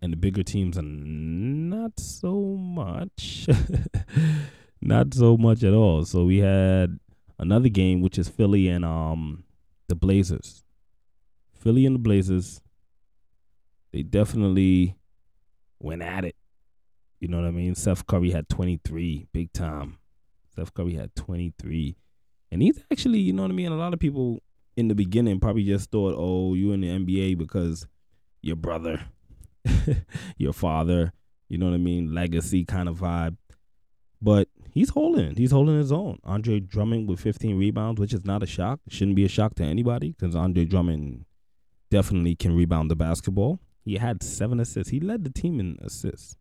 and 0.01 0.13
the 0.13 0.17
bigger 0.17 0.43
teams 0.43 0.77
are 0.77 0.83
not 0.83 1.99
so 1.99 2.41
much. 2.41 3.47
not 4.81 5.13
so 5.13 5.37
much 5.37 5.63
at 5.63 5.73
all. 5.73 6.05
So 6.05 6.25
we 6.25 6.37
had 6.37 6.99
another 7.37 7.69
game 7.69 8.01
which 8.01 8.17
is 8.17 8.29
Philly 8.29 8.67
and 8.67 8.85
um 8.85 9.43
the 9.87 9.95
Blazers. 9.95 10.63
Philly 11.53 11.85
and 11.85 11.95
the 11.95 11.99
Blazers 11.99 12.61
they 13.91 14.03
definitely 14.03 14.95
went 15.79 16.01
at 16.01 16.25
it. 16.25 16.35
You 17.19 17.27
know 17.27 17.37
what 17.37 17.47
I 17.47 17.51
mean? 17.51 17.75
Seth 17.75 18.05
Curry 18.05 18.31
had 18.31 18.47
23, 18.49 19.27
big 19.33 19.51
time. 19.51 19.97
Seth 20.55 20.73
Curry 20.73 20.93
had 20.93 21.15
23. 21.15 21.97
And 22.51 22.61
he's 22.61 22.79
actually, 22.91 23.19
you 23.19 23.33
know 23.33 23.41
what 23.41 23.51
I 23.51 23.55
mean? 23.55 23.71
A 23.71 23.77
lot 23.77 23.93
of 23.93 23.99
people 23.99 24.39
in 24.77 24.87
the 24.87 24.95
beginning 24.95 25.39
probably 25.39 25.63
just 25.63 25.91
thought, 25.91 26.15
oh, 26.17 26.53
you 26.53 26.71
in 26.71 26.81
the 26.81 26.87
NBA 26.87 27.37
because 27.37 27.87
your 28.41 28.55
brother 28.55 29.01
your 30.37 30.53
father, 30.53 31.13
you 31.47 31.57
know 31.57 31.67
what 31.67 31.75
I 31.75 31.79
mean, 31.79 32.13
legacy 32.13 32.65
kind 32.65 32.89
of 32.89 32.99
vibe. 32.99 33.37
But 34.21 34.49
he's 34.73 34.89
holding, 34.89 35.35
he's 35.35 35.51
holding 35.51 35.77
his 35.77 35.91
own. 35.91 36.19
Andre 36.23 36.59
Drummond 36.59 37.07
with 37.07 37.19
15 37.19 37.57
rebounds, 37.57 37.99
which 37.99 38.13
is 38.13 38.25
not 38.25 38.43
a 38.43 38.47
shock. 38.47 38.79
Shouldn't 38.89 39.15
be 39.15 39.25
a 39.25 39.29
shock 39.29 39.55
to 39.55 39.63
anybody 39.63 40.15
because 40.17 40.35
Andre 40.35 40.65
Drummond 40.65 41.25
definitely 41.89 42.35
can 42.35 42.55
rebound 42.55 42.91
the 42.91 42.95
basketball. 42.95 43.59
He 43.85 43.97
had 43.97 44.21
seven 44.21 44.59
assists. 44.59 44.91
He 44.91 44.99
led 44.99 45.23
the 45.23 45.29
team 45.31 45.59
in 45.59 45.77
assists. 45.81 46.35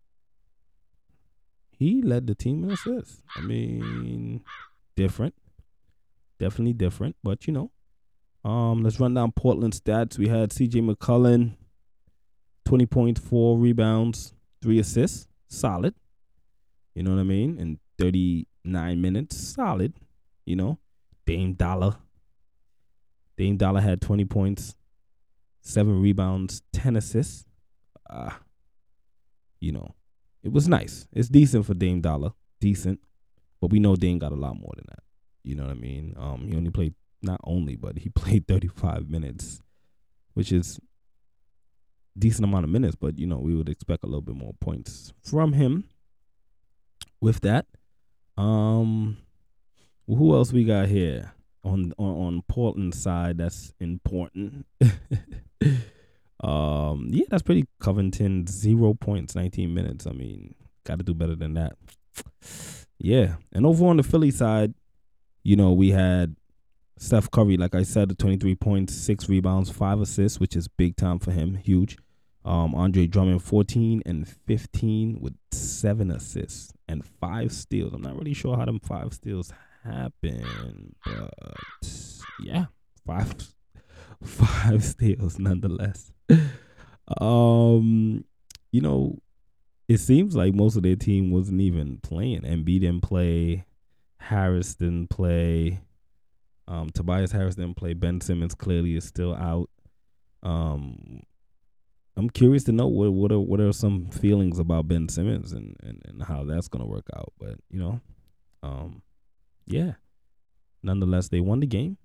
He 1.71 2.03
led 2.03 2.27
the 2.27 2.35
team 2.35 2.65
in 2.65 2.73
assists. 2.73 3.23
I 3.37 3.41
mean, 3.41 4.43
different, 4.97 5.35
definitely 6.39 6.73
different. 6.73 7.17
But 7.23 7.47
you 7.47 7.53
know, 7.53 7.71
um, 8.45 8.83
let's 8.83 8.99
run 8.99 9.15
down 9.15 9.33
Portland 9.33 9.75
stats. 9.75 10.19
We 10.19 10.29
had 10.29 10.53
C.J. 10.53 10.81
McCollum 10.81 11.55
20 12.69 12.85
points, 12.85 13.19
four 13.19 13.57
rebounds, 13.57 14.35
three 14.61 14.79
assists. 14.79 15.27
Solid. 15.49 15.95
You 16.95 17.03
know 17.03 17.13
what 17.13 17.21
I 17.21 17.23
mean? 17.23 17.59
In 17.59 17.79
39 17.99 19.01
minutes. 19.01 19.39
Solid. 19.39 19.95
You 20.45 20.57
know? 20.57 20.79
Dame 21.25 21.55
Dollar. 21.55 21.97
Dame 23.39 23.57
Dollar 23.57 23.81
had 23.81 24.03
20 24.03 24.27
points, 24.27 24.75
seven 25.63 26.03
rebounds, 26.03 26.61
10 26.75 26.97
assists. 26.97 27.47
Uh, 28.11 28.33
you 29.61 29.73
know, 29.73 29.95
it 30.43 30.53
was 30.53 30.69
nice. 30.69 31.07
It's 31.11 31.31
decent 31.31 31.65
for 31.65 31.73
Dame 31.73 32.03
Dollar. 32.03 32.33
Decent. 32.61 33.01
But 33.63 33.71
we 33.71 33.81
know 33.81 33.97
Dame 33.97 34.19
got 34.19 34.33
a 34.33 34.37
lot 34.37 34.61
more 34.61 34.75
than 34.77 34.85
that. 34.91 35.03
You 35.43 35.55
know 35.55 35.63
what 35.63 35.73
I 35.73 35.81
mean? 35.81 36.15
Um, 36.19 36.47
he 36.47 36.55
only 36.55 36.71
played 36.71 36.95
not 37.23 37.41
only, 37.45 37.77
but 37.77 37.97
he 37.97 38.09
played 38.15 38.47
35 38.47 39.09
minutes, 39.09 39.63
which 40.35 40.53
is 40.53 40.79
decent 42.19 42.45
amount 42.45 42.65
of 42.65 42.71
minutes, 42.71 42.97
but 42.97 43.19
you 43.19 43.27
know, 43.27 43.39
we 43.39 43.55
would 43.55 43.69
expect 43.69 44.05
a 44.05 44.07
little 44.07 44.23
bit 44.23 44.37
more 44.37 44.55
points 44.61 45.13
from 45.23 45.53
him. 45.53 45.85
With 47.21 47.41
that, 47.41 47.67
um, 48.37 49.17
who 50.07 50.35
else 50.35 50.53
we 50.53 50.65
got 50.65 50.89
here 50.89 51.33
on 51.65 51.93
on, 51.99 52.27
on 52.27 52.43
Portland 52.49 52.95
side 52.95 53.39
that's 53.39 53.73
important? 53.81 54.67
um, 56.41 57.09
yeah, 57.11 57.25
that's 57.29 57.43
pretty. 57.43 57.67
Covington 57.81 58.47
zero 58.47 58.95
points, 58.95 59.35
nineteen 59.35 59.75
minutes. 59.75 60.07
I 60.07 60.13
mean, 60.13 60.55
got 60.85 60.99
to 60.99 61.05
do 61.05 61.15
better 61.15 61.35
than 61.35 61.55
that. 61.55 61.77
Yeah, 62.99 63.37
and 63.53 63.67
over 63.67 63.87
on 63.87 63.97
the 63.97 64.03
Philly 64.03 64.31
side, 64.31 64.75
you 65.43 65.57
know, 65.57 65.73
we 65.73 65.91
had 65.91 66.37
Steph 66.99 67.31
Curry, 67.31 67.57
like 67.57 67.75
I 67.75 67.85
said, 67.85 68.09
the 68.09 68.15
23 68.15 68.57
points, 68.57 68.95
six 68.95 69.29
rebounds, 69.29 69.71
five 69.71 70.01
assists, 70.01 70.41
which 70.41 70.57
is 70.57 70.67
big 70.67 70.97
time 70.97 71.19
for 71.19 71.31
him, 71.31 71.55
huge. 71.55 71.97
Um, 72.49 72.75
Andre 72.75 73.07
Drummond 73.07 73.43
14 73.43 74.03
and 74.07 74.27
15 74.27 75.19
with 75.21 75.35
seven 75.53 76.11
assists 76.11 76.73
and 76.89 77.05
five 77.05 77.53
steals. 77.53 77.93
I'm 77.93 78.01
not 78.01 78.17
really 78.17 78.33
sure 78.33 78.57
how 78.57 78.65
them 78.65 78.81
five 78.81 79.13
steals 79.13 79.53
happen, 79.85 80.95
but 81.05 81.35
yeah, 82.43 82.65
five 83.07 83.35
five 84.25 84.83
steals 84.83 85.39
nonetheless. 85.39 86.11
um, 87.21 88.25
you 88.73 88.81
know, 88.81 89.19
it 89.87 89.99
seems 89.99 90.35
like 90.35 90.55
most 90.55 90.77
of 90.77 90.85
their 90.85 90.97
team 90.97 91.31
wasn't 91.31 91.61
even 91.61 91.99
playing. 91.99 92.45
Embiid 92.45 92.81
didn't 92.81 93.03
play, 93.03 93.67
Harris 94.21 94.75
didn't 94.75 95.11
play, 95.11 95.81
um, 96.67 96.89
Tobias 96.89 97.33
Harris 97.33 97.57
didn't 97.57 97.77
play. 97.77 97.93
Ben 97.93 98.23
Simmons 98.23 98.55
clearly 98.55 98.97
is 98.97 99.05
still 99.05 99.35
out. 99.35 99.69
Um, 100.43 101.25
I'm 102.19 102.29
curious 102.29 102.65
to 102.65 102.73
know 102.73 102.89
what 102.89 103.13
what 103.13 103.31
are 103.31 103.39
what 103.39 103.61
are 103.61 103.73
some 103.73 104.09
feelings 104.11 104.59
about 104.59 104.89
Ben 104.89 105.09
Simmons 105.09 105.53
and, 105.53 105.77
and, 105.85 106.03
and 106.05 106.23
how 106.25 106.43
that's 106.45 106.67
gonna 106.67 106.87
work 106.87 107.07
out. 107.17 107.33
But 107.39 107.55
you 107.71 107.79
know, 107.79 108.01
um, 108.63 109.03
yeah. 109.67 109.93
Nonetheless, 110.83 111.29
they 111.29 111.41
won 111.41 111.61
the 111.61 111.67
game. 111.67 111.97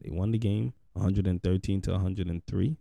They 0.00 0.10
won 0.10 0.32
the 0.32 0.38
game, 0.38 0.72
113 0.94 1.82
to 1.82 1.92
103. 1.92 2.76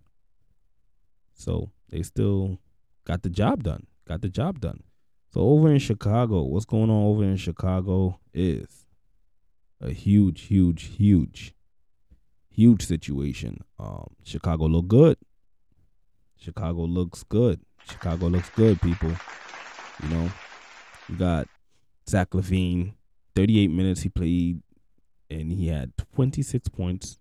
So 1.33 1.71
they 1.89 2.01
still 2.01 2.59
got 3.05 3.21
the 3.21 3.29
job 3.29 3.63
done. 3.63 3.85
Got 4.07 4.21
the 4.21 4.29
job 4.29 4.59
done. 4.59 4.83
So 5.31 5.41
over 5.41 5.71
in 5.71 5.79
Chicago, 5.79 6.43
what's 6.43 6.65
going 6.65 6.89
on 6.89 7.03
over 7.03 7.23
in 7.23 7.37
Chicago 7.37 8.19
is 8.33 8.87
a 9.79 9.91
huge, 9.91 10.41
huge, 10.41 10.95
huge, 10.95 11.53
huge 12.49 12.85
situation. 12.85 13.59
Um, 13.77 14.15
Chicago 14.23 14.65
look 14.65 14.87
good. 14.87 15.17
Chicago 16.39 16.81
looks 16.83 17.23
good. 17.23 17.59
Chicago 17.89 18.27
looks 18.27 18.49
good, 18.51 18.81
people. 18.81 19.11
You 20.03 20.09
know, 20.09 20.31
we 21.09 21.15
got 21.15 21.47
Zach 22.07 22.29
LaVine, 22.31 22.93
38 23.35 23.67
minutes 23.69 24.01
he 24.01 24.09
played, 24.09 24.61
and 25.29 25.51
he 25.51 25.67
had 25.67 25.91
26 26.15 26.69
points, 26.69 27.19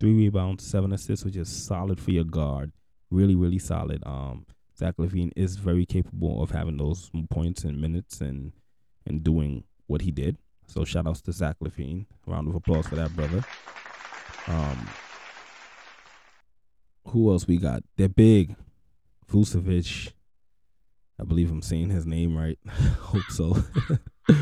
three 0.00 0.14
rebounds, 0.14 0.66
seven 0.66 0.92
assists, 0.92 1.24
which 1.24 1.36
is 1.36 1.48
solid 1.48 2.00
for 2.00 2.10
your 2.10 2.24
guard. 2.24 2.72
Really, 3.10 3.34
really 3.34 3.58
solid. 3.58 4.02
Um, 4.06 4.46
Zach 4.78 4.96
LaVine 4.96 5.32
is 5.36 5.56
very 5.56 5.86
capable 5.86 6.42
of 6.42 6.50
having 6.50 6.76
those 6.76 7.10
points 7.30 7.64
and 7.64 7.80
minutes 7.80 8.20
and 8.20 8.52
and 9.06 9.22
doing 9.22 9.64
what 9.86 10.02
he 10.02 10.10
did. 10.10 10.36
So 10.66 10.84
shout 10.84 11.06
outs 11.06 11.22
to 11.22 11.32
Zach 11.32 11.56
LaVine. 11.62 12.06
Round 12.26 12.48
of 12.48 12.54
applause 12.56 12.86
for 12.88 12.96
that 12.96 13.14
brother. 13.14 13.44
Um, 14.48 14.88
who 17.08 17.30
else 17.30 17.46
we 17.46 17.56
got? 17.56 17.82
They're 17.96 18.08
big. 18.08 18.56
Vucevic. 19.30 20.12
I 21.20 21.24
believe 21.24 21.50
I'm 21.50 21.62
saying 21.62 21.90
his 21.90 22.06
name 22.06 22.36
right. 22.36 22.58
Hope 22.68 23.30
so. 23.30 23.54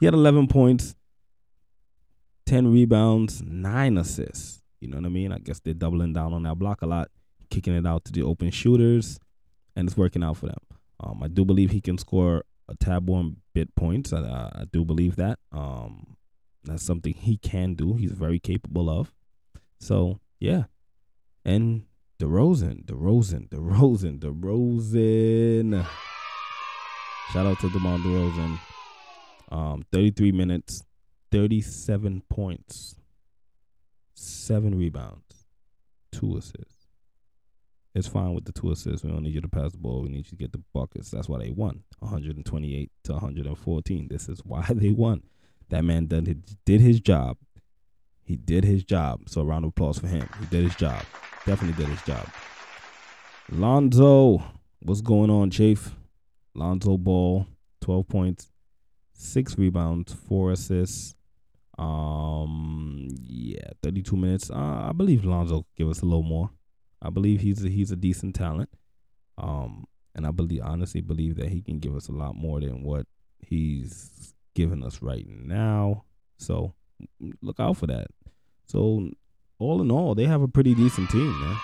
he 0.00 0.04
had 0.04 0.14
11 0.14 0.48
points, 0.48 0.94
10 2.46 2.72
rebounds, 2.72 3.42
9 3.42 3.98
assists. 3.98 4.62
You 4.80 4.88
know 4.88 4.98
what 4.98 5.06
I 5.06 5.10
mean? 5.10 5.32
I 5.32 5.38
guess 5.38 5.60
they're 5.60 5.72
doubling 5.72 6.12
down 6.12 6.34
on 6.34 6.42
that 6.42 6.58
block 6.58 6.82
a 6.82 6.86
lot, 6.86 7.10
kicking 7.48 7.74
it 7.74 7.86
out 7.86 8.04
to 8.04 8.12
the 8.12 8.22
open 8.22 8.50
shooters, 8.50 9.18
and 9.74 9.88
it's 9.88 9.96
working 9.96 10.22
out 10.22 10.36
for 10.36 10.46
them. 10.46 10.58
Um, 11.00 11.22
I 11.22 11.28
do 11.28 11.44
believe 11.44 11.70
he 11.70 11.80
can 11.80 11.96
score 11.96 12.44
a 12.68 12.74
tab 12.76 13.08
one 13.08 13.36
bit 13.54 13.74
points. 13.74 14.12
I, 14.12 14.20
I 14.20 14.64
do 14.70 14.84
believe 14.84 15.16
that. 15.16 15.38
Um, 15.52 16.16
that's 16.64 16.82
something 16.82 17.14
he 17.14 17.36
can 17.38 17.74
do. 17.74 17.94
He's 17.94 18.12
very 18.12 18.38
capable 18.38 18.90
of. 18.90 19.12
So 19.80 20.20
yeah, 20.38 20.64
and 21.44 21.84
DeRozan, 22.20 22.84
DeRozan, 22.84 23.48
DeRozan, 23.48 24.18
DeRozan. 24.18 25.86
Shout 27.32 27.46
out 27.46 27.58
to 27.60 27.70
DeMar 27.70 27.98
DeRozan. 27.98 28.58
Um, 29.50 29.84
33 29.92 30.32
minutes, 30.32 30.82
37 31.32 32.22
points, 32.30 32.96
seven 34.14 34.78
rebounds, 34.78 35.46
two 36.12 36.36
assists. 36.36 36.86
It's 37.94 38.08
fine 38.08 38.34
with 38.34 38.44
the 38.44 38.52
two 38.52 38.72
assists. 38.72 39.04
We 39.04 39.10
don't 39.10 39.22
need 39.22 39.34
you 39.34 39.40
to 39.40 39.48
pass 39.48 39.72
the 39.72 39.78
ball. 39.78 40.02
We 40.02 40.08
need 40.08 40.26
you 40.26 40.30
to 40.30 40.36
get 40.36 40.52
the 40.52 40.62
buckets. 40.72 41.10
That's 41.10 41.28
why 41.28 41.38
they 41.38 41.50
won 41.50 41.84
128 42.00 42.90
to 43.04 43.12
114. 43.12 44.08
This 44.08 44.28
is 44.28 44.40
why 44.44 44.66
they 44.74 44.90
won. 44.90 45.22
That 45.70 45.84
man 45.84 46.06
did, 46.06 46.44
did 46.64 46.80
his 46.80 47.00
job. 47.00 47.36
He 48.24 48.36
did 48.36 48.64
his 48.64 48.84
job. 48.84 49.28
So 49.28 49.42
a 49.42 49.44
round 49.44 49.64
of 49.64 49.70
applause 49.70 49.98
for 49.98 50.06
him. 50.06 50.28
He 50.40 50.46
did 50.46 50.64
his 50.64 50.76
job. 50.76 51.04
Definitely 51.46 51.84
did 51.84 51.90
his 51.90 52.02
job. 52.02 52.26
Lonzo, 53.50 54.42
what's 54.80 55.02
going 55.02 55.30
on, 55.30 55.50
Chief? 55.50 55.94
Lonzo 56.54 56.96
Ball, 56.96 57.46
12 57.82 58.08
points, 58.08 58.50
six 59.12 59.58
rebounds, 59.58 60.12
four 60.12 60.52
assists. 60.52 61.14
Um, 61.76 63.08
yeah, 63.20 63.70
32 63.82 64.16
minutes. 64.16 64.50
Uh, 64.50 64.88
I 64.88 64.92
believe 64.96 65.24
Lonzo 65.24 65.66
give 65.76 65.88
us 65.88 66.00
a 66.00 66.06
little 66.06 66.22
more. 66.22 66.50
I 67.02 67.10
believe 67.10 67.40
he's 67.40 67.62
a, 67.64 67.68
he's 67.68 67.90
a 67.90 67.96
decent 67.96 68.34
talent. 68.34 68.70
Um, 69.36 69.86
and 70.14 70.26
I 70.26 70.30
believe 70.30 70.62
honestly 70.62 71.00
believe 71.00 71.36
that 71.36 71.48
he 71.48 71.60
can 71.60 71.78
give 71.78 71.96
us 71.96 72.08
a 72.08 72.12
lot 72.12 72.36
more 72.36 72.60
than 72.60 72.82
what 72.82 73.06
he's 73.40 74.32
giving 74.54 74.82
us 74.84 75.02
right 75.02 75.26
now. 75.28 76.04
So 76.38 76.74
look 77.42 77.60
out 77.60 77.76
for 77.76 77.86
that. 77.88 78.06
So 78.66 79.10
all 79.64 79.80
in 79.80 79.90
all, 79.90 80.14
they 80.14 80.26
have 80.26 80.42
a 80.42 80.48
pretty 80.48 80.74
decent 80.74 81.10
team, 81.10 81.40
man. 81.40 81.56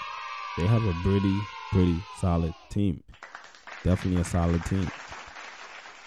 They 0.59 0.67
have 0.67 0.85
a 0.85 0.93
pretty 1.03 1.37
pretty 1.71 2.03
solid 2.19 2.55
team. 2.71 3.03
Definitely 3.85 4.21
a 4.21 4.25
solid 4.25 4.65
team. 4.65 4.91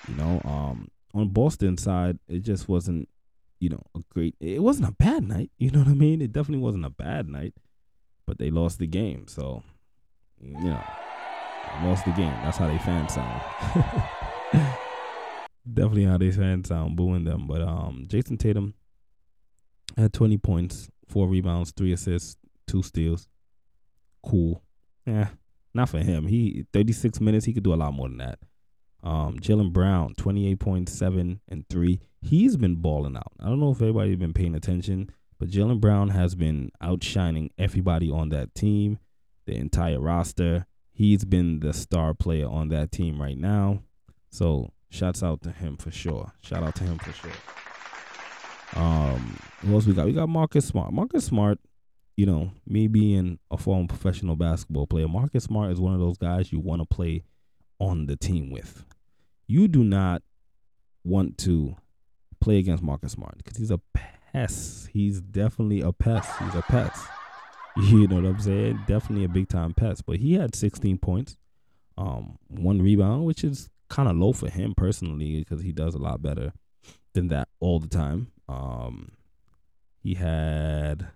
You 0.07 0.15
know, 0.15 0.41
um, 0.43 0.89
on 1.13 1.29
Boston 1.29 1.77
side, 1.77 2.19
it 2.27 2.39
just 2.39 2.67
wasn't, 2.67 3.07
you 3.59 3.69
know, 3.69 3.83
a 3.95 3.99
great. 4.09 4.35
It 4.39 4.61
wasn't 4.61 4.89
a 4.89 4.93
bad 4.93 5.27
night. 5.27 5.51
You 5.57 5.71
know 5.71 5.79
what 5.79 5.87
I 5.87 5.93
mean? 5.93 6.21
It 6.21 6.33
definitely 6.33 6.63
wasn't 6.63 6.85
a 6.85 6.89
bad 6.89 7.29
night, 7.29 7.53
but 8.27 8.37
they 8.37 8.49
lost 8.49 8.79
the 8.79 8.87
game. 8.87 9.27
So, 9.27 9.63
you 10.41 10.51
know, 10.59 10.83
lost 11.83 12.05
the 12.05 12.11
game. 12.11 12.33
That's 12.43 12.57
how 12.57 12.67
they 12.67 12.77
fans 12.79 13.13
sound. 13.13 13.41
definitely 15.71 16.05
how 16.05 16.17
they 16.17 16.31
fans 16.31 16.67
sound, 16.67 16.95
booing 16.95 17.23
them. 17.23 17.47
But 17.47 17.61
um, 17.61 18.05
Jayson 18.07 18.37
Tatum 18.37 18.73
had 19.97 20.13
20 20.13 20.37
points, 20.37 20.89
four 21.07 21.27
rebounds, 21.27 21.71
three 21.71 21.93
assists, 21.93 22.37
two 22.67 22.83
steals. 22.83 23.27
Cool. 24.25 24.63
Yeah, 25.05 25.29
not 25.73 25.89
for 25.89 25.99
him. 25.99 26.27
He 26.27 26.65
36 26.73 27.19
minutes. 27.19 27.45
He 27.45 27.53
could 27.53 27.63
do 27.63 27.73
a 27.73 27.75
lot 27.75 27.93
more 27.93 28.07
than 28.07 28.17
that. 28.19 28.39
Um, 29.03 29.37
Jaylen 29.39 29.73
Brown, 29.73 30.13
28.7 30.15 31.39
and 31.49 31.67
three. 31.69 31.99
He's 32.21 32.55
been 32.55 32.75
balling 32.75 33.17
out. 33.17 33.33
I 33.39 33.47
don't 33.47 33.59
know 33.59 33.71
if 33.71 33.81
everybody's 33.81 34.15
been 34.15 34.33
paying 34.33 34.55
attention, 34.55 35.11
but 35.39 35.49
Jaylen 35.49 35.81
Brown 35.81 36.09
has 36.09 36.35
been 36.35 36.71
outshining 36.81 37.51
everybody 37.57 38.09
on 38.09 38.29
that 38.29 38.55
team, 38.55 38.99
the 39.45 39.55
entire 39.55 39.99
roster. 39.99 40.67
He's 40.93 41.25
been 41.25 41.59
the 41.59 41.73
star 41.73 42.13
player 42.13 42.47
on 42.47 42.69
that 42.69 42.93
team 42.93 43.21
right 43.21 43.37
now. 43.37 43.83
So 44.29 44.71
shouts 44.89 45.21
out 45.21 45.41
to 45.41 45.51
him 45.51 45.75
for 45.75 45.91
sure. 45.91 46.31
Shout 46.41 46.63
out 46.63 46.75
to 46.75 46.83
him 46.85 46.97
for 46.99 47.11
sure. 47.11 47.31
Um, 48.75 49.37
who 49.61 49.73
else 49.73 49.85
we 49.85 49.93
got? 49.93 50.05
We 50.05 50.13
got 50.13 50.29
Marcus 50.29 50.65
Smart. 50.65 50.93
Marcus 50.93 51.25
Smart, 51.25 51.59
you 52.15 52.25
know, 52.25 52.51
me 52.67 52.87
being 52.87 53.39
a 53.51 53.57
former 53.57 53.87
professional 53.87 54.35
basketball 54.35 54.87
player, 54.87 55.07
Marcus 55.07 55.45
Smart 55.45 55.71
is 55.71 55.79
one 55.79 55.93
of 55.93 55.99
those 55.99 56.17
guys 56.17 56.51
you 56.51 56.59
want 56.59 56.81
to 56.81 56.85
play 56.85 57.23
on 57.79 58.05
the 58.05 58.15
team 58.15 58.49
with. 58.49 58.85
You 59.47 59.67
do 59.67 59.83
not 59.83 60.21
want 61.03 61.37
to 61.39 61.75
play 62.39 62.57
against 62.57 62.83
Marcus 62.83 63.13
Smart 63.13 63.37
because 63.37 63.57
he's 63.57 63.71
a 63.71 63.79
pest. 63.93 64.89
He's 64.91 65.21
definitely 65.21 65.81
a 65.81 65.91
pest. 65.91 66.29
He's 66.39 66.55
a 66.55 66.61
pest. 66.61 67.05
You 67.75 68.07
know 68.07 68.17
what 68.17 68.25
I'm 68.25 68.39
saying? 68.39 68.81
Definitely 68.85 69.25
a 69.25 69.29
big 69.29 69.49
time 69.49 69.73
pest. 69.73 70.05
But 70.05 70.17
he 70.17 70.35
had 70.35 70.53
16 70.53 70.99
points, 70.99 71.37
um, 71.97 72.37
one 72.47 72.83
rebound, 72.83 73.25
which 73.25 73.43
is 73.43 73.67
kind 73.89 74.07
of 74.07 74.15
low 74.15 74.31
for 74.31 74.47
him 74.47 74.75
personally 74.77 75.39
because 75.39 75.63
he 75.63 75.71
does 75.71 75.95
a 75.95 75.97
lot 75.97 76.21
better 76.21 76.53
than 77.15 77.29
that 77.29 77.47
all 77.59 77.79
the 77.79 77.87
time. 77.87 78.27
Um, 78.47 79.13
he 80.01 80.15
had 80.15 81.07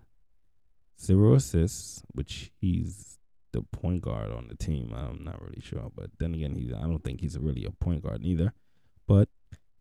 zero 1.00 1.34
assists, 1.34 2.02
which 2.12 2.50
he's 2.60 3.18
the 3.52 3.62
point 3.62 4.02
guard 4.02 4.30
on 4.30 4.48
the 4.48 4.54
team. 4.54 4.92
I'm 4.94 5.24
not 5.24 5.42
really 5.42 5.60
sure, 5.60 5.90
but 5.94 6.10
then 6.18 6.34
again, 6.34 6.54
he 6.54 6.72
I 6.74 6.82
don't 6.82 7.04
think 7.04 7.20
he's 7.20 7.38
really 7.38 7.64
a 7.64 7.70
point 7.70 8.02
guard 8.02 8.20
either. 8.22 8.52
But 9.06 9.28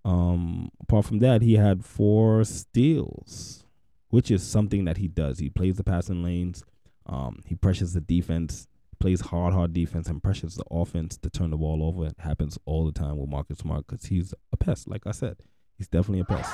um, 0.06 0.70
apart 0.82 1.06
from 1.06 1.20
that, 1.20 1.42
he 1.42 1.56
had 1.56 1.84
four 1.84 2.44
steals, 2.46 3.66
which 4.10 4.32
is 4.32 4.44
something 4.44 4.86
that 4.86 4.98
he 4.98 5.08
does. 5.08 5.40
He 5.40 5.50
plays 5.50 5.76
the 5.76 5.84
passing 5.84 6.24
lanes. 6.24 6.64
Um, 7.06 7.42
he 7.46 7.56
pressures 7.56 7.94
the 7.94 8.02
defense, 8.02 8.68
plays 9.00 9.22
hard, 9.22 9.54
hard 9.54 9.74
defense, 9.74 10.08
and 10.08 10.24
pressures 10.24 10.56
the 10.56 10.66
offense 10.72 11.18
to 11.18 11.30
turn 11.30 11.52
the 11.52 11.58
ball 11.58 11.84
over. 11.84 12.08
It 12.08 12.16
happens 12.20 12.58
all 12.66 12.86
the 12.86 12.92
time 12.92 13.18
with 13.18 13.30
Marcus 13.30 13.60
Smart 13.60 13.86
because 13.88 14.06
he's 14.06 14.34
a 14.52 14.58
pest. 14.58 14.88
Like 14.88 15.06
I 15.06 15.12
said, 15.12 15.38
he's 15.78 15.88
definitely 15.88 16.22
a 16.22 16.26
pest. 16.26 16.54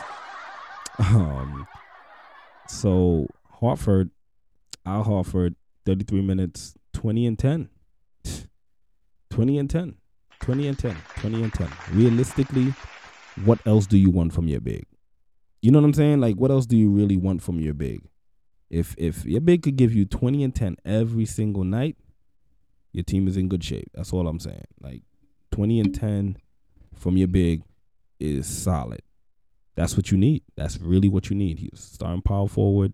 Um, 1.00 1.68
so 2.68 3.28
Horford, 3.62 4.12
Al 4.86 5.04
Horford, 5.04 5.56
33 5.86 6.22
minutes, 6.22 6.76
20 6.94 7.26
and 7.28 7.40
10. 7.40 7.70
20 9.30 9.58
and 9.58 9.70
10. 9.70 9.96
20 10.42 10.68
and 10.68 10.80
10. 10.80 10.98
20 11.18 11.44
and 11.44 11.54
10. 11.54 11.70
Realistically, 11.92 12.74
what 13.46 13.60
else 13.66 13.88
do 13.88 13.98
you 13.98 14.10
want 14.10 14.34
from 14.34 14.48
your 14.48 14.62
big? 14.62 14.86
You 15.62 15.72
know 15.72 15.80
what 15.80 15.86
I'm 15.86 15.94
saying? 15.94 16.20
Like, 16.20 16.36
what 16.36 16.52
else 16.52 16.66
do 16.66 16.78
you 16.78 16.90
really 16.90 17.18
want 17.18 17.42
from 17.42 17.60
your 17.60 17.74
big? 17.74 18.02
If 18.70 18.96
if 18.98 19.26
your 19.26 19.42
big 19.42 19.62
could 19.62 19.76
give 19.76 19.94
you 19.94 20.06
20 20.06 20.44
and 20.44 20.54
10 20.54 20.78
every 20.84 21.26
single 21.26 21.64
night, 21.64 21.96
your 22.92 23.04
team 23.04 23.28
is 23.28 23.38
in 23.38 23.48
good 23.48 23.64
shape. 23.64 23.90
That's 23.94 24.12
all 24.12 24.28
I'm 24.28 24.40
saying. 24.40 24.66
Like 24.82 25.04
20 25.52 25.80
and 25.80 25.96
10 25.96 26.38
from 26.96 27.18
your 27.18 27.28
big 27.28 27.64
is 28.20 28.48
solid. 28.48 29.02
That's 29.76 29.98
what 29.98 30.12
you 30.12 30.18
need. 30.18 30.44
That's 30.56 30.80
really 30.80 31.10
what 31.10 31.30
you 31.30 31.36
need. 31.36 31.60
He's 31.60 31.80
starting 31.80 32.22
power 32.22 32.48
forward, 32.48 32.94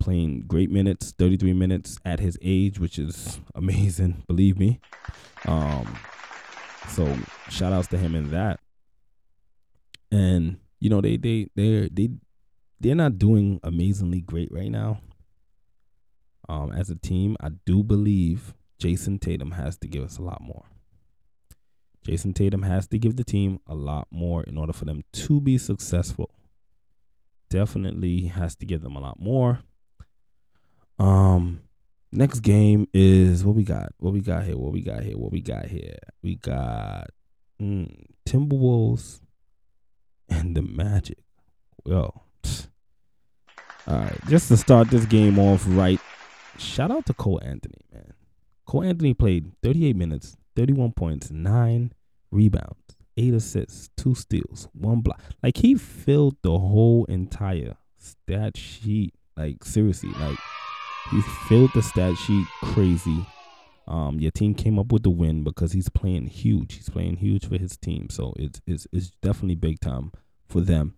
playing 0.00 0.44
great 0.46 0.70
minutes, 0.70 1.12
33 1.18 1.52
minutes 1.52 1.98
at 2.04 2.20
his 2.20 2.38
age, 2.42 2.78
which 2.78 2.98
is 2.98 3.40
amazing, 3.54 4.24
believe 4.26 4.58
me. 4.58 4.80
Um 5.46 5.98
so 6.88 7.16
shout 7.50 7.72
outs 7.72 7.88
to 7.88 7.98
him 7.98 8.14
in 8.14 8.30
that. 8.30 8.60
And 10.10 10.58
you 10.80 10.90
know, 10.90 11.00
they 11.00 11.16
they 11.16 11.48
they 11.54 11.88
they 11.92 12.10
they're 12.80 12.94
not 12.94 13.18
doing 13.18 13.60
amazingly 13.62 14.20
great 14.20 14.52
right 14.52 14.70
now. 14.70 15.00
Um, 16.48 16.72
as 16.72 16.90
a 16.90 16.96
team, 16.96 17.36
I 17.40 17.48
do 17.64 17.82
believe 17.82 18.54
Jayson 18.78 19.18
Tatum 19.18 19.52
has 19.52 19.78
to 19.78 19.88
give 19.88 20.04
us 20.04 20.18
a 20.18 20.22
lot 20.22 20.42
more. 20.42 20.66
Jayson 22.06 22.34
Tatum 22.34 22.62
has 22.62 22.86
to 22.88 22.98
give 22.98 23.16
the 23.16 23.24
team 23.24 23.60
a 23.66 23.74
lot 23.74 24.08
more 24.10 24.42
in 24.44 24.58
order 24.58 24.72
for 24.72 24.84
them 24.84 25.02
to 25.12 25.40
be 25.40 25.58
successful. 25.58 26.30
Definitely 27.48 28.26
has 28.26 28.54
to 28.56 28.66
give 28.66 28.82
them 28.82 28.96
a 28.96 29.00
lot 29.00 29.18
more. 29.18 29.60
Um, 30.98 31.60
next 32.12 32.40
game 32.40 32.88
is 32.92 33.44
what 33.44 33.54
we 33.54 33.64
got. 33.64 33.92
What 33.98 34.12
we 34.12 34.20
got 34.20 34.44
here. 34.44 34.56
What 34.56 34.72
we 34.72 34.82
got 34.82 35.02
here. 35.02 35.16
What 35.16 35.32
we 35.32 35.40
got 35.40 35.66
here. 35.66 35.96
We 36.22 36.36
got 36.36 37.08
mm, 37.60 38.06
Timberwolves 38.28 39.20
and 40.28 40.56
the 40.56 40.62
Magic. 40.62 41.18
Yo. 41.86 42.22
All 43.86 43.98
right, 43.98 44.18
just 44.28 44.48
to 44.48 44.56
start 44.56 44.88
this 44.88 45.04
game 45.04 45.38
off 45.38 45.62
right, 45.68 46.00
shout 46.56 46.90
out 46.90 47.04
to 47.04 47.12
Cole 47.12 47.40
Anthony, 47.44 47.84
man. 47.92 48.14
Cole 48.64 48.82
Anthony 48.82 49.12
played 49.12 49.52
38 49.62 49.94
minutes, 49.94 50.38
31 50.56 50.92
points, 50.92 51.30
9 51.30 51.92
rebounds, 52.30 52.96
8 53.16 53.34
assists, 53.34 53.90
2 53.96 54.14
steals, 54.14 54.68
1 54.72 55.00
block. 55.00 55.20
Like 55.42 55.58
he 55.58 55.74
filled 55.74 56.36
the 56.42 56.58
whole 56.58 57.04
entire 57.06 57.76
stat 57.98 58.56
sheet. 58.56 59.14
Like 59.36 59.64
seriously, 59.64 60.10
like 60.20 60.38
he 61.10 61.20
filled 61.48 61.70
the 61.74 61.82
stat 61.82 62.16
sheet 62.16 62.46
crazy. 62.62 63.26
Um, 63.86 64.18
your 64.18 64.30
team 64.30 64.54
came 64.54 64.78
up 64.78 64.92
with 64.92 65.02
the 65.02 65.10
win 65.10 65.44
because 65.44 65.72
he's 65.72 65.88
playing 65.88 66.28
huge. 66.28 66.74
He's 66.76 66.88
playing 66.88 67.16
huge 67.16 67.46
for 67.46 67.58
his 67.58 67.76
team, 67.76 68.08
so 68.10 68.32
it's 68.36 68.60
it's 68.66 68.86
it's 68.92 69.10
definitely 69.22 69.56
big 69.56 69.80
time 69.80 70.12
for 70.46 70.60
them. 70.60 70.94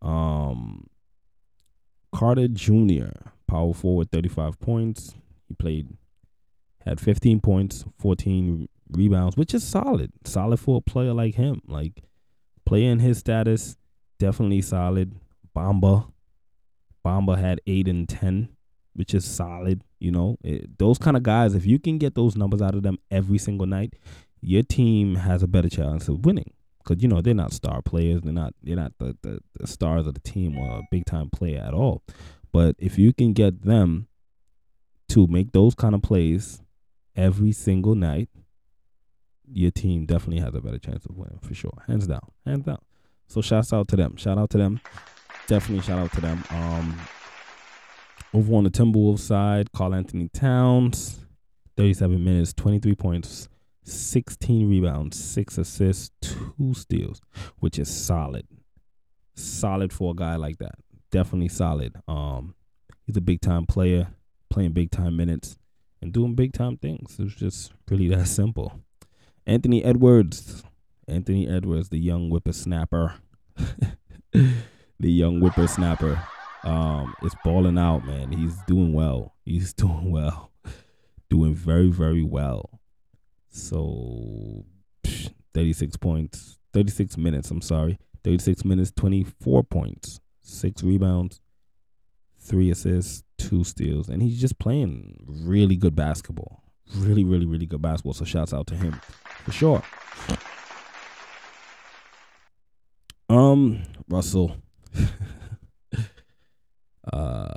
Um, 0.00 0.86
Carter 2.14 2.48
Jr., 2.48 3.10
power 3.46 3.74
forward, 3.74 4.10
35 4.10 4.60
points. 4.60 5.14
He 5.48 5.54
played, 5.54 5.88
had 6.84 7.00
15 7.00 7.40
points, 7.40 7.84
14 7.98 8.68
rebounds, 8.96 9.36
which 9.36 9.54
is 9.54 9.64
solid. 9.64 10.12
Solid 10.24 10.58
for 10.58 10.78
a 10.78 10.80
player 10.80 11.12
like 11.12 11.34
him. 11.34 11.60
Like, 11.66 12.02
playing 12.64 13.00
his 13.00 13.18
status, 13.18 13.76
definitely 14.18 14.62
solid. 14.62 15.14
Bamba, 15.56 16.10
Bamba 17.04 17.38
had 17.38 17.60
8 17.66 17.88
and 17.88 18.08
10, 18.08 18.48
which 18.94 19.14
is 19.14 19.24
solid. 19.24 19.82
You 19.98 20.12
know, 20.12 20.38
it, 20.42 20.78
those 20.78 20.98
kind 20.98 21.16
of 21.16 21.22
guys, 21.22 21.54
if 21.54 21.66
you 21.66 21.78
can 21.78 21.98
get 21.98 22.14
those 22.14 22.36
numbers 22.36 22.62
out 22.62 22.74
of 22.74 22.82
them 22.82 22.98
every 23.10 23.38
single 23.38 23.66
night, 23.66 23.94
your 24.40 24.62
team 24.62 25.16
has 25.16 25.42
a 25.42 25.46
better 25.46 25.68
chance 25.68 26.08
of 26.08 26.24
winning 26.24 26.52
because 26.82 27.02
you 27.02 27.08
know 27.08 27.20
they're 27.20 27.34
not 27.34 27.52
star 27.52 27.80
players. 27.80 28.22
They're 28.22 28.32
not 28.32 28.54
they're 28.62 28.76
not 28.76 28.92
the, 28.98 29.16
the, 29.22 29.38
the 29.54 29.66
stars 29.66 30.06
of 30.06 30.14
the 30.14 30.20
team 30.20 30.58
or 30.58 30.78
a 30.78 30.82
big 30.90 31.06
time 31.06 31.30
player 31.30 31.62
at 31.64 31.74
all. 31.74 32.02
But 32.52 32.76
if 32.78 32.98
you 32.98 33.12
can 33.12 33.32
get 33.32 33.62
them 33.62 34.08
to 35.10 35.26
make 35.26 35.52
those 35.52 35.74
kind 35.74 35.94
of 35.94 36.02
plays 36.02 36.62
every 37.14 37.52
single 37.52 37.94
night, 37.94 38.28
your 39.50 39.70
team 39.70 40.06
definitely 40.06 40.42
has 40.42 40.54
a 40.54 40.60
better 40.60 40.78
chance 40.78 41.04
of 41.06 41.16
winning 41.16 41.38
for 41.40 41.54
sure, 41.54 41.82
hands 41.86 42.06
down, 42.06 42.30
hands 42.46 42.64
down. 42.64 42.78
So 43.28 43.40
shouts 43.40 43.72
out 43.72 43.88
to 43.88 43.96
them. 43.96 44.16
Shout 44.16 44.38
out 44.38 44.50
to 44.50 44.58
them. 44.58 44.80
Definitely 45.46 45.82
shout 45.82 45.98
out 45.98 46.12
to 46.12 46.20
them. 46.20 46.44
Um, 46.50 47.00
over 48.34 48.54
on 48.54 48.64
the 48.64 48.70
Timberwolves 48.70 49.20
side, 49.20 49.72
Karl-Anthony 49.72 50.28
Towns, 50.28 51.20
37 51.76 52.22
minutes, 52.22 52.52
23 52.52 52.94
points, 52.94 53.48
16 53.84 54.68
rebounds, 54.68 55.22
six 55.22 55.58
assists, 55.58 56.10
two 56.20 56.74
steals, 56.74 57.20
which 57.58 57.78
is 57.78 57.88
solid. 57.88 58.46
Solid 59.34 59.92
for 59.92 60.12
a 60.12 60.14
guy 60.14 60.36
like 60.36 60.58
that. 60.58 60.74
Definitely 61.10 61.48
solid. 61.48 61.94
Um, 62.06 62.54
he's 63.06 63.16
a 63.16 63.20
big 63.20 63.40
time 63.40 63.66
player, 63.66 64.08
playing 64.50 64.72
big 64.72 64.90
time 64.90 65.16
minutes 65.16 65.56
and 66.00 66.12
doing 66.12 66.34
big 66.34 66.52
time 66.52 66.76
things. 66.76 67.16
It's 67.18 67.34
just 67.34 67.72
really 67.88 68.08
that 68.08 68.28
simple. 68.28 68.80
Anthony 69.46 69.84
Edwards, 69.84 70.62
Anthony 71.08 71.48
Edwards, 71.48 71.88
the 71.88 71.98
young 71.98 72.28
whippersnapper, 72.30 73.14
the 74.32 74.52
young 75.00 75.40
whippersnapper, 75.40 76.22
um, 76.64 77.14
is 77.22 77.34
balling 77.44 77.78
out, 77.78 78.06
man. 78.06 78.32
He's 78.32 78.56
doing 78.66 78.92
well. 78.92 79.34
He's 79.44 79.72
doing 79.74 80.10
well, 80.10 80.52
doing 81.28 81.54
very, 81.54 81.88
very 81.88 82.22
well. 82.22 82.80
So, 83.48 84.64
36 85.54 85.96
points, 85.98 86.58
36 86.72 87.16
minutes, 87.18 87.50
I'm 87.50 87.60
sorry. 87.60 87.98
36 88.24 88.64
minutes, 88.64 88.92
24 88.96 89.64
points, 89.64 90.20
six 90.40 90.82
rebounds, 90.82 91.40
three 92.38 92.70
assists, 92.70 93.24
two 93.36 93.64
steals. 93.64 94.08
And 94.08 94.22
he's 94.22 94.40
just 94.40 94.58
playing 94.58 95.16
really 95.26 95.76
good 95.76 95.96
basketball. 95.96 96.61
Really, 96.96 97.24
really, 97.24 97.46
really 97.46 97.66
good 97.66 97.82
basketball. 97.82 98.12
So, 98.12 98.24
shouts 98.24 98.52
out 98.52 98.66
to 98.68 98.74
him 98.74 99.00
for 99.44 99.52
sure. 99.52 99.82
Um, 103.28 103.82
Russell. 104.08 104.56
uh, 107.12 107.48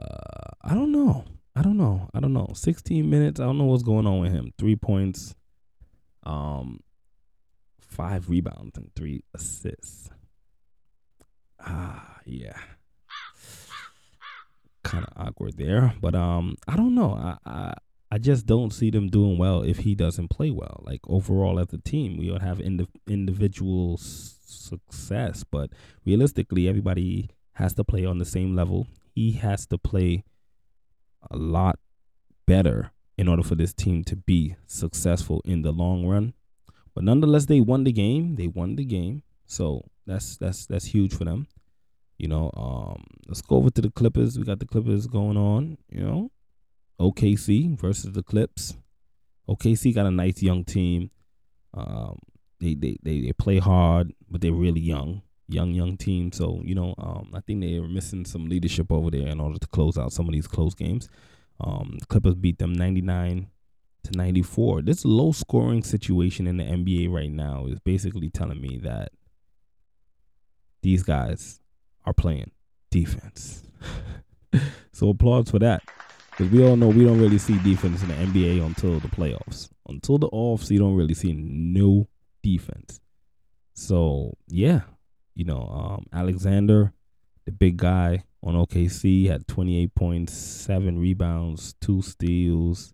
I 0.61 0.73
don't 0.73 0.91
know. 0.91 1.25
I 1.55 1.61
don't 1.61 1.77
know. 1.77 2.09
I 2.13 2.19
don't 2.19 2.33
know. 2.33 2.49
16 2.53 3.09
minutes. 3.09 3.39
I 3.39 3.45
don't 3.45 3.57
know 3.57 3.65
what's 3.65 3.83
going 3.83 4.07
on 4.07 4.19
with 4.19 4.31
him. 4.31 4.53
Three 4.57 4.75
points, 4.75 5.35
um, 6.23 6.79
five 7.79 8.29
rebounds 8.29 8.77
and 8.77 8.89
three 8.95 9.23
assists. 9.33 10.09
Ah, 11.59 12.19
yeah, 12.25 12.57
kind 14.83 15.05
of 15.05 15.27
awkward 15.27 15.57
there, 15.57 15.93
but 15.99 16.13
um, 16.13 16.55
I 16.67 16.75
don't 16.75 16.93
know. 16.93 17.13
I, 17.13 17.37
I 17.49 17.73
I 18.15 18.17
just 18.17 18.45
don't 18.45 18.71
see 18.71 18.89
them 18.91 19.09
doing 19.09 19.37
well 19.37 19.61
if 19.61 19.79
he 19.79 19.93
doesn't 19.93 20.29
play 20.29 20.49
well. 20.49 20.81
Like 20.85 21.01
overall 21.05 21.59
as 21.59 21.73
a 21.73 21.77
team, 21.79 22.15
we 22.15 22.31
would 22.31 22.41
have 22.41 22.61
indi- 22.61 22.87
individual 23.09 23.95
s- 23.99 24.37
success, 24.45 25.43
but 25.43 25.71
realistically, 26.05 26.69
everybody 26.69 27.31
has 27.55 27.73
to 27.73 27.83
play 27.83 28.05
on 28.05 28.19
the 28.19 28.23
same 28.23 28.55
level. 28.55 28.87
He 29.13 29.33
has 29.33 29.65
to 29.65 29.77
play 29.77 30.23
a 31.29 31.35
lot 31.35 31.77
better 32.47 32.93
in 33.17 33.27
order 33.27 33.43
for 33.43 33.55
this 33.55 33.73
team 33.73 34.05
to 34.05 34.15
be 34.15 34.55
successful 34.65 35.41
in 35.43 35.63
the 35.63 35.73
long 35.73 36.07
run. 36.07 36.35
But 36.93 37.03
nonetheless, 37.03 37.47
they 37.47 37.59
won 37.59 37.83
the 37.83 37.91
game. 37.91 38.37
They 38.37 38.47
won 38.47 38.77
the 38.77 38.85
game, 38.85 39.23
so 39.45 39.89
that's 40.07 40.37
that's 40.37 40.65
that's 40.67 40.85
huge 40.85 41.13
for 41.13 41.25
them. 41.25 41.47
You 42.17 42.29
know, 42.29 42.49
um, 42.55 43.03
let's 43.27 43.41
go 43.41 43.57
over 43.57 43.71
to 43.71 43.81
the 43.81 43.91
Clippers. 43.91 44.39
We 44.39 44.45
got 44.45 44.59
the 44.59 44.65
Clippers 44.65 45.05
going 45.05 45.35
on. 45.35 45.77
You 45.89 45.99
know, 46.05 46.31
OKC 46.99 47.79
versus 47.79 48.13
the 48.13 48.23
Clips. 48.23 48.77
OKC 49.49 49.93
got 49.93 50.05
a 50.05 50.11
nice 50.11 50.41
young 50.41 50.63
team. 50.63 51.11
Um, 51.73 52.19
they, 52.59 52.73
they 52.73 52.97
they 53.03 53.21
they 53.21 53.33
play 53.33 53.59
hard, 53.59 54.13
but 54.29 54.41
they're 54.41 54.53
really 54.53 54.79
young, 54.79 55.21
young 55.47 55.71
young 55.71 55.97
team. 55.97 56.31
So 56.31 56.61
you 56.63 56.75
know, 56.75 56.95
um, 56.97 57.31
I 57.33 57.41
think 57.41 57.61
they 57.61 57.75
are 57.75 57.87
missing 57.87 58.25
some 58.25 58.47
leadership 58.47 58.91
over 58.91 59.11
there 59.11 59.27
in 59.27 59.39
order 59.39 59.59
to 59.59 59.67
close 59.67 59.97
out 59.97 60.13
some 60.13 60.27
of 60.27 60.33
these 60.33 60.47
close 60.47 60.73
games. 60.73 61.09
Um, 61.59 61.97
Clippers 62.07 62.35
beat 62.35 62.59
them 62.59 62.73
99 62.73 63.47
to 64.03 64.17
94. 64.17 64.81
This 64.81 65.05
low 65.05 65.31
scoring 65.31 65.83
situation 65.83 66.47
in 66.47 66.57
the 66.57 66.63
NBA 66.63 67.11
right 67.11 67.31
now 67.31 67.65
is 67.67 67.79
basically 67.79 68.29
telling 68.29 68.61
me 68.61 68.79
that 68.83 69.11
these 70.81 71.03
guys 71.03 71.59
are 72.05 72.13
playing 72.13 72.51
defense. 72.91 73.63
so 74.91 75.09
applause 75.09 75.49
for 75.49 75.59
that. 75.59 75.81
Because 76.37 76.51
we 76.51 76.65
all 76.65 76.75
know 76.75 76.89
we 76.89 77.05
don't 77.05 77.21
really 77.21 77.37
see 77.37 77.57
defense 77.59 78.03
in 78.03 78.09
the 78.09 78.15
NBA 78.15 78.65
until 78.65 78.99
the 78.99 79.07
playoffs. 79.07 79.69
Until 79.87 80.17
the 80.17 80.27
offs, 80.27 80.69
you 80.69 80.79
don't 80.79 80.95
really 80.95 81.13
see 81.13 81.31
no 81.33 82.09
defense. 82.43 82.99
So 83.73 84.35
yeah, 84.47 84.81
you 85.33 85.45
know, 85.45 85.61
um, 85.61 86.05
Alexander, 86.11 86.91
the 87.45 87.51
big 87.51 87.77
guy 87.77 88.23
on 88.43 88.55
OKC, 88.55 89.27
had 89.29 89.47
twenty 89.47 89.81
eight 89.81 89.95
point 89.95 90.29
seven 90.29 90.99
rebounds, 90.99 91.73
two 91.79 92.01
steals, 92.01 92.93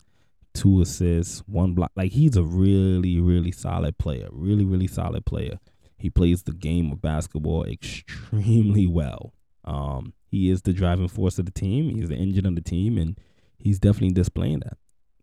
two 0.54 0.82
assists, 0.82 1.40
one 1.48 1.74
block. 1.74 1.92
Like 1.96 2.12
he's 2.12 2.36
a 2.36 2.44
really, 2.44 3.20
really 3.20 3.52
solid 3.52 3.98
player. 3.98 4.28
Really, 4.32 4.66
really 4.66 4.88
solid 4.88 5.26
player. 5.26 5.60
He 5.98 6.10
plays 6.10 6.44
the 6.44 6.54
game 6.54 6.92
of 6.92 7.02
basketball 7.02 7.66
extremely 7.66 8.88
well. 8.88 9.34
Um, 9.64 10.14
he 10.28 10.50
is 10.50 10.62
the 10.62 10.74
driving 10.74 11.08
force 11.08 11.38
of 11.38 11.46
the 11.46 11.52
team. 11.52 11.90
He's 11.90 12.10
the 12.10 12.16
engine 12.16 12.46
of 12.46 12.56
the 12.56 12.62
team, 12.62 12.98
and 12.98 13.20
he's 13.62 13.80
definitely 13.80 14.14
displaying 14.14 14.60
that. 14.60 14.78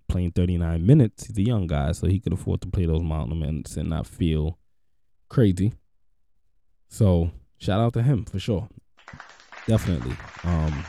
Playing 0.08 0.32
39 0.32 0.86
minutes, 0.86 1.26
he's 1.26 1.36
a 1.38 1.42
young 1.42 1.66
guy, 1.66 1.92
so 1.92 2.06
he 2.06 2.18
could 2.18 2.32
afford 2.32 2.62
to 2.62 2.68
play 2.68 2.86
those 2.86 3.02
mountain 3.02 3.42
and 3.42 3.88
not 3.88 4.06
feel 4.06 4.58
crazy. 5.28 5.74
So 6.88 7.30
shout 7.58 7.80
out 7.80 7.92
to 7.94 8.02
him 8.02 8.24
for 8.24 8.38
sure. 8.38 8.68
Definitely. 9.66 10.16
Um, 10.44 10.84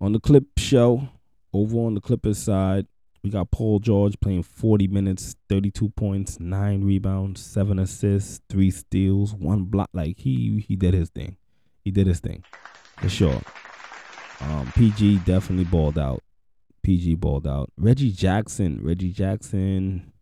on 0.00 0.12
the 0.12 0.18
clip 0.18 0.44
show, 0.56 1.08
over 1.52 1.78
on 1.78 1.94
the 1.94 2.00
Clippers 2.00 2.38
side, 2.38 2.86
we 3.22 3.30
got 3.30 3.50
Paul 3.50 3.80
George 3.80 4.18
playing 4.20 4.44
40 4.44 4.88
minutes, 4.88 5.36
32 5.48 5.90
points, 5.90 6.40
nine 6.40 6.82
rebounds, 6.82 7.44
seven 7.44 7.78
assists, 7.78 8.40
three 8.48 8.70
steals, 8.70 9.34
one 9.34 9.64
block. 9.64 9.90
Like 9.92 10.18
he 10.18 10.64
he 10.66 10.74
did 10.74 10.94
his 10.94 11.10
thing. 11.10 11.36
He 11.84 11.90
did 11.90 12.06
his 12.06 12.20
thing 12.20 12.44
for 12.98 13.08
sure. 13.08 13.40
Um, 14.40 14.72
PG 14.74 15.18
definitely 15.18 15.64
balled 15.64 15.98
out. 15.98 16.22
PG 16.82 17.16
balled 17.16 17.46
out. 17.46 17.70
Reggie 17.76 18.12
Jackson, 18.12 18.80
Reggie 18.82 19.12
Jackson 19.12 20.12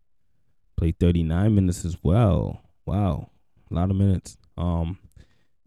played 0.77 0.99
39 0.99 1.55
minutes 1.55 1.85
as 1.85 1.97
well. 2.03 2.63
Wow, 2.87 3.31
a 3.71 3.75
lot 3.75 3.91
of 3.91 3.97
minutes. 3.97 4.37
Um, 4.57 4.99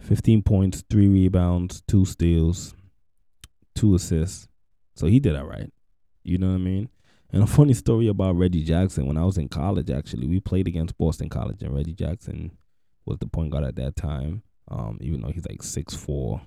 15 0.02 0.42
points, 0.42 0.84
three 0.90 1.08
rebounds, 1.08 1.82
two 1.88 2.06
steals, 2.06 2.74
two 3.76 3.96
assists, 3.96 4.48
So 4.96 5.08
he 5.08 5.20
did 5.20 5.36
all 5.36 5.46
right. 5.46 5.72
You 6.24 6.38
know 6.38 6.50
what 6.50 6.56
I 6.56 6.60
mean? 6.60 6.90
And 7.32 7.44
a 7.44 7.48
funny 7.48 7.74
story 7.74 8.08
about 8.08 8.36
Reggie 8.36 8.64
Jackson. 8.64 9.06
When 9.06 9.18
I 9.18 9.24
was 9.24 9.38
in 9.38 9.48
college, 9.48 9.90
actually, 9.90 10.28
we 10.28 10.40
played 10.40 10.68
against 10.68 10.98
Boston 10.98 11.30
College, 11.30 11.64
and 11.64 11.74
Reggie 11.74 11.94
Jackson 11.94 12.52
was 13.06 13.20
the 13.20 13.28
point 13.28 13.52
guard 13.52 13.64
at 13.64 13.76
that 13.78 13.96
time. 13.96 14.44
Um, 14.68 14.98
even 15.02 15.22
though 15.22 15.32
he's 15.32 15.48
like 15.48 15.64
six 15.64 15.96
four, 15.96 16.42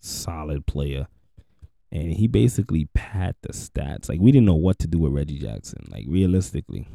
solid 0.00 0.66
player, 0.66 1.06
and 1.90 2.12
he 2.12 2.26
basically 2.26 2.88
pat 2.94 3.36
the 3.42 3.52
stats. 3.52 4.08
Like 4.08 4.20
we 4.20 4.32
didn't 4.32 4.46
know 4.46 4.54
what 4.54 4.78
to 4.80 4.86
do 4.86 4.98
with 4.98 5.12
Reggie 5.12 5.38
Jackson. 5.38 5.86
Like 5.90 6.06
realistically, 6.08 6.86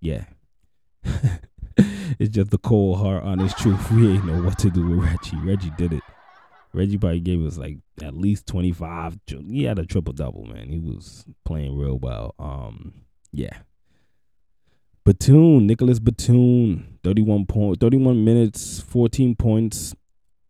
yeah. 0.00 0.24
it's 2.18 2.34
just 2.34 2.50
the 2.50 2.58
cold, 2.58 2.98
hard, 2.98 3.22
honest 3.22 3.58
truth. 3.60 3.90
We 3.90 4.14
ain't 4.14 4.26
know 4.26 4.42
what 4.42 4.58
to 4.60 4.70
do 4.70 4.86
with 4.86 4.98
Reggie. 5.00 5.38
Reggie 5.38 5.72
did 5.76 5.92
it. 5.92 6.02
Reggie 6.72 6.98
probably 6.98 7.20
gave 7.20 7.44
us 7.44 7.56
like 7.56 7.78
at 8.02 8.14
least 8.14 8.46
25. 8.46 9.18
He 9.48 9.64
had 9.64 9.78
a 9.78 9.86
triple 9.86 10.12
double, 10.12 10.44
man. 10.44 10.68
He 10.68 10.78
was 10.78 11.24
playing 11.44 11.76
real 11.78 11.98
well. 11.98 12.34
Um, 12.38 12.92
yeah. 13.32 13.58
Batum, 15.04 15.66
Nicolas 15.66 16.00
Batum, 16.00 16.98
31 17.04 17.46
point, 17.46 17.80
31 17.80 18.24
minutes, 18.24 18.80
14 18.80 19.36
points, 19.36 19.94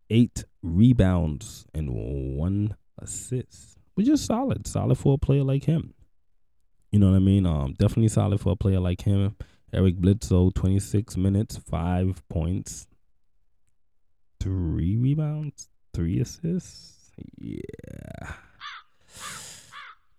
8 0.09 0.45
rebounds 0.63 1.65
and 1.73 1.91
1 1.91 2.75
assist. 2.99 3.76
Which 3.97 4.09
is 4.09 4.23
solid. 4.23 4.67
Solid 4.67 4.95
for 4.95 5.15
a 5.15 5.17
player 5.17 5.43
like 5.43 5.63
him. 5.63 5.95
You 6.91 6.99
know 6.99 7.09
what 7.09 7.15
I 7.15 7.19
mean? 7.19 7.47
Um 7.47 7.73
definitely 7.79 8.09
solid 8.09 8.39
for 8.39 8.51
a 8.51 8.55
player 8.55 8.79
like 8.79 9.01
him. 9.01 9.35
Eric 9.73 9.95
Bledsoe, 9.95 10.51
26 10.51 11.17
minutes, 11.17 11.57
5 11.57 12.21
points, 12.29 12.85
3 14.39 14.97
rebounds, 14.97 15.69
three 15.95 16.19
assists. 16.19 17.11
Yeah. 17.39 17.61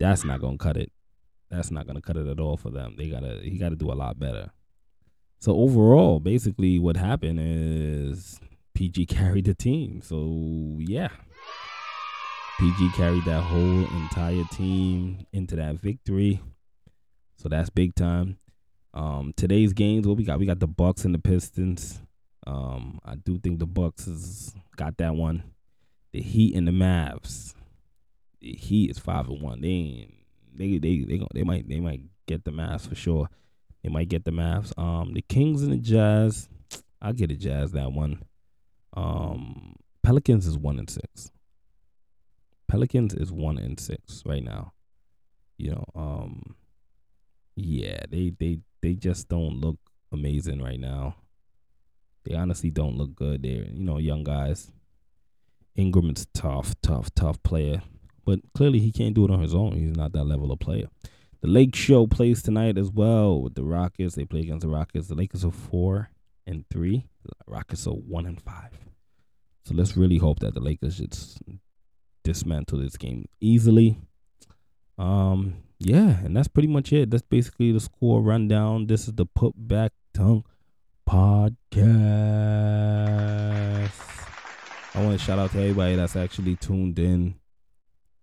That's 0.00 0.24
not 0.24 0.40
gonna 0.40 0.58
cut 0.58 0.76
it. 0.76 0.90
That's 1.48 1.70
not 1.70 1.86
gonna 1.86 2.02
cut 2.02 2.16
it 2.16 2.26
at 2.26 2.40
all 2.40 2.56
for 2.56 2.70
them. 2.70 2.96
They 2.98 3.08
gotta 3.08 3.38
he 3.44 3.58
gotta 3.58 3.76
do 3.76 3.92
a 3.92 3.94
lot 3.94 4.18
better. 4.18 4.50
So 5.38 5.54
overall, 5.54 6.18
basically 6.18 6.80
what 6.80 6.96
happened 6.96 7.38
is 7.40 8.40
PG 8.74 9.06
carried 9.06 9.44
the 9.44 9.54
team. 9.54 10.02
So 10.02 10.78
yeah. 10.80 11.10
PG 12.58 12.90
carried 12.96 13.24
that 13.24 13.42
whole 13.42 13.86
entire 14.00 14.44
team 14.50 15.24
into 15.32 15.54
that 15.56 15.76
victory. 15.76 16.40
So 17.36 17.48
that's 17.48 17.70
big 17.70 17.94
time. 17.94 18.38
Um, 18.92 19.32
today's 19.36 19.72
games, 19.72 20.08
what 20.08 20.16
we 20.16 20.24
got? 20.24 20.40
We 20.40 20.46
got 20.46 20.58
the 20.58 20.66
Bucks 20.66 21.04
and 21.04 21.14
the 21.14 21.20
Pistons. 21.20 22.00
Um, 22.46 22.98
I 23.04 23.14
do 23.14 23.38
think 23.38 23.60
the 23.60 23.66
Bucks 23.66 24.06
has 24.06 24.54
got 24.76 24.96
that 24.98 25.14
one 25.14 25.44
the 26.12 26.20
Heat 26.20 26.56
and 26.56 26.66
the 26.66 26.72
Mavs. 26.72 27.54
The 28.40 28.52
Heat 28.52 28.90
is 28.90 28.98
five 28.98 29.28
and 29.28 29.40
one. 29.40 29.60
They 29.60 30.08
they 30.52 30.78
they 30.78 31.04
they 31.04 31.26
they 31.34 31.44
might 31.44 31.68
they 31.68 31.78
might 31.78 32.02
get 32.26 32.44
the 32.44 32.50
Mavs 32.50 32.88
for 32.88 32.94
sure. 32.94 33.28
They 33.82 33.88
might 33.88 34.08
get 34.08 34.24
the 34.24 34.32
Mavs. 34.32 34.76
Um, 34.76 35.14
the 35.14 35.22
Kings 35.22 35.62
and 35.62 35.72
the 35.72 35.76
Jazz. 35.76 36.48
I'll 37.00 37.12
get 37.12 37.28
the 37.28 37.36
Jazz 37.36 37.70
that 37.72 37.92
one. 37.92 38.22
Um, 38.96 39.76
Pelicans 40.02 40.46
is 40.46 40.58
one 40.58 40.78
and 40.78 40.90
six. 40.90 41.30
Pelicans 42.68 43.14
is 43.14 43.32
one 43.32 43.58
in 43.58 43.78
six 43.78 44.22
right 44.24 44.44
now. 44.44 44.72
You 45.56 45.72
know, 45.72 45.84
um, 45.94 46.54
yeah, 47.56 48.00
they 48.08 48.32
they 48.38 48.60
they 48.82 48.94
just 48.94 49.28
don't 49.28 49.60
look 49.60 49.78
amazing 50.12 50.62
right 50.62 50.78
now. 50.78 51.16
They 52.24 52.34
honestly 52.34 52.70
don't 52.70 52.96
look 52.96 53.14
good. 53.14 53.42
They're 53.42 53.64
you 53.64 53.84
know 53.84 53.98
young 53.98 54.22
guys. 54.22 54.70
Ingram's 55.74 56.26
tough, 56.34 56.74
tough, 56.82 57.14
tough 57.14 57.42
player. 57.42 57.82
But 58.24 58.40
clearly 58.54 58.80
he 58.80 58.92
can't 58.92 59.14
do 59.14 59.24
it 59.24 59.30
on 59.30 59.40
his 59.40 59.54
own. 59.54 59.76
He's 59.76 59.96
not 59.96 60.12
that 60.12 60.24
level 60.24 60.52
of 60.52 60.58
player. 60.58 60.88
The 61.40 61.48
Lake 61.48 61.74
Show 61.74 62.06
plays 62.06 62.42
tonight 62.42 62.76
as 62.76 62.90
well 62.90 63.40
with 63.40 63.54
the 63.54 63.62
Rockets. 63.62 64.16
They 64.16 64.24
play 64.24 64.40
against 64.40 64.62
the 64.62 64.68
Rockets. 64.68 65.06
The 65.06 65.14
Lakers 65.14 65.44
are 65.44 65.52
four 65.52 66.10
and 66.46 66.64
three. 66.68 67.06
The 67.24 67.32
Rockets 67.46 67.86
are 67.86 67.94
one 67.94 68.26
and 68.26 68.40
five. 68.40 68.76
So 69.64 69.74
let's 69.74 69.96
really 69.96 70.18
hope 70.18 70.40
that 70.40 70.54
the 70.54 70.60
Lakers 70.60 70.98
just 70.98 71.40
dismantle 72.28 72.78
this 72.78 72.98
game 72.98 73.26
easily. 73.40 73.98
Um, 74.98 75.62
yeah, 75.78 76.18
and 76.18 76.36
that's 76.36 76.48
pretty 76.48 76.68
much 76.68 76.92
it. 76.92 77.10
That's 77.10 77.22
basically 77.22 77.72
the 77.72 77.80
score 77.80 78.20
rundown. 78.20 78.86
This 78.86 79.08
is 79.08 79.14
the 79.14 79.24
Put 79.24 79.54
Back 79.56 79.92
Dunk 80.12 80.44
podcast. 81.08 81.86
I 84.94 85.04
want 85.04 85.18
to 85.18 85.24
shout 85.24 85.38
out 85.38 85.52
to 85.52 85.58
everybody 85.58 85.96
that's 85.96 86.16
actually 86.16 86.56
tuned 86.56 86.98
in. 86.98 87.36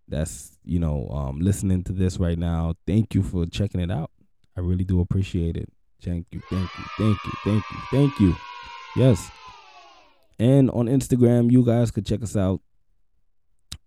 That's 0.08 0.56
you 0.64 0.80
know 0.80 1.10
um, 1.10 1.40
listening 1.40 1.84
to 1.86 1.92
this 1.92 2.20
right 2.20 2.38
now. 2.38 2.76
Thank 2.86 3.16
you 3.16 3.24
for 3.24 3.48
checking 3.48 3.82
it 3.82 3.90
out. 3.90 4.12
I 4.56 4.62
really 4.62 4.84
do 4.84 5.02
appreciate 5.02 5.58
it. 5.58 5.70
Thank 6.04 6.28
you, 6.30 6.42
thank 6.52 6.70
you, 6.78 6.84
thank 7.00 7.18
you, 7.26 7.32
thank 7.44 7.64
you, 7.72 7.78
thank 7.90 8.20
you. 8.20 8.36
Yes. 8.96 9.32
And 10.38 10.70
on 10.72 10.86
Instagram, 10.86 11.52
you 11.52 11.66
guys 11.66 11.90
could 11.90 12.06
check 12.06 12.22
us 12.22 12.36
out 12.36 12.62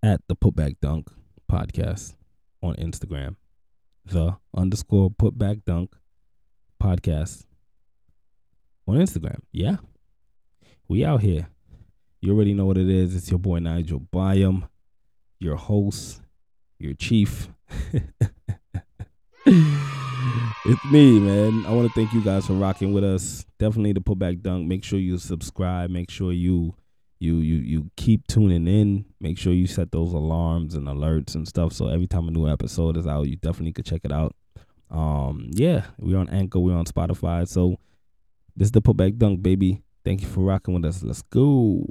at 0.02 0.20
the 0.28 0.36
Putback 0.36 0.76
Dunk 0.80 1.10
podcast 1.50 2.14
on 2.62 2.74
Instagram. 2.76 3.36
The 4.04 4.36
underscore 4.54 5.10
Putback 5.10 5.64
Dunk 5.64 5.96
podcast 6.82 7.46
on 8.86 8.96
Instagram. 8.96 9.40
Yeah. 9.52 9.76
We 10.86 11.04
out 11.04 11.22
here. 11.22 11.48
You 12.20 12.34
already 12.34 12.54
know 12.54 12.66
what 12.66 12.78
it 12.78 12.88
is. 12.88 13.14
It's 13.14 13.30
your 13.30 13.38
boy 13.38 13.58
Nigel 13.58 14.00
Byam, 14.00 14.68
your 15.38 15.56
host, 15.56 16.22
your 16.78 16.94
chief. 16.94 17.48
it's 19.46 20.84
me, 20.90 21.20
man. 21.20 21.64
I 21.66 21.72
want 21.72 21.86
to 21.86 21.94
thank 21.94 22.12
you 22.12 22.22
guys 22.22 22.46
for 22.46 22.54
rocking 22.54 22.92
with 22.92 23.04
us. 23.04 23.44
Definitely 23.58 23.92
the 23.92 24.00
putback 24.00 24.42
dunk. 24.42 24.66
Make 24.66 24.84
sure 24.84 24.98
you 24.98 25.18
subscribe. 25.18 25.90
Make 25.90 26.10
sure 26.10 26.32
you 26.32 26.74
you 27.18 27.36
you 27.38 27.56
you 27.56 27.90
keep 27.96 28.26
tuning 28.26 28.66
in. 28.66 29.04
Make 29.20 29.38
sure 29.38 29.52
you 29.52 29.66
set 29.66 29.92
those 29.92 30.12
alarms 30.12 30.74
and 30.74 30.86
alerts 30.86 31.34
and 31.34 31.46
stuff. 31.46 31.72
So 31.72 31.88
every 31.88 32.06
time 32.06 32.28
a 32.28 32.30
new 32.30 32.48
episode 32.48 32.96
is 32.96 33.06
out, 33.06 33.28
you 33.28 33.36
definitely 33.36 33.72
could 33.72 33.86
check 33.86 34.02
it 34.04 34.12
out. 34.12 34.34
Um, 34.90 35.50
yeah, 35.52 35.86
we're 35.98 36.18
on 36.18 36.28
Anchor, 36.30 36.60
we're 36.60 36.76
on 36.76 36.86
Spotify. 36.86 37.46
So 37.46 37.78
this 38.56 38.66
is 38.66 38.72
the 38.72 38.82
putback 38.82 39.18
dunk, 39.18 39.42
baby. 39.42 39.82
Thank 40.04 40.22
you 40.22 40.28
for 40.28 40.40
rocking 40.40 40.74
with 40.74 40.84
us. 40.84 41.02
Let's 41.02 41.22
go. 41.22 41.86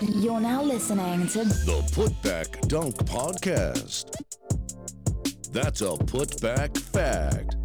You're 0.00 0.40
now 0.40 0.62
listening 0.62 1.26
to 1.28 1.44
The 1.44 1.82
Putback 1.90 2.68
Dunk 2.68 2.94
Podcast. 2.98 4.14
That's 5.50 5.80
a 5.80 5.86
putback 5.86 6.78
fact. 6.78 7.56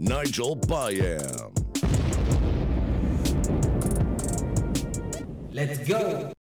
Nigel 0.00 0.54
Byam. 0.54 1.52
Let's 5.52 5.78
go. 5.88 6.37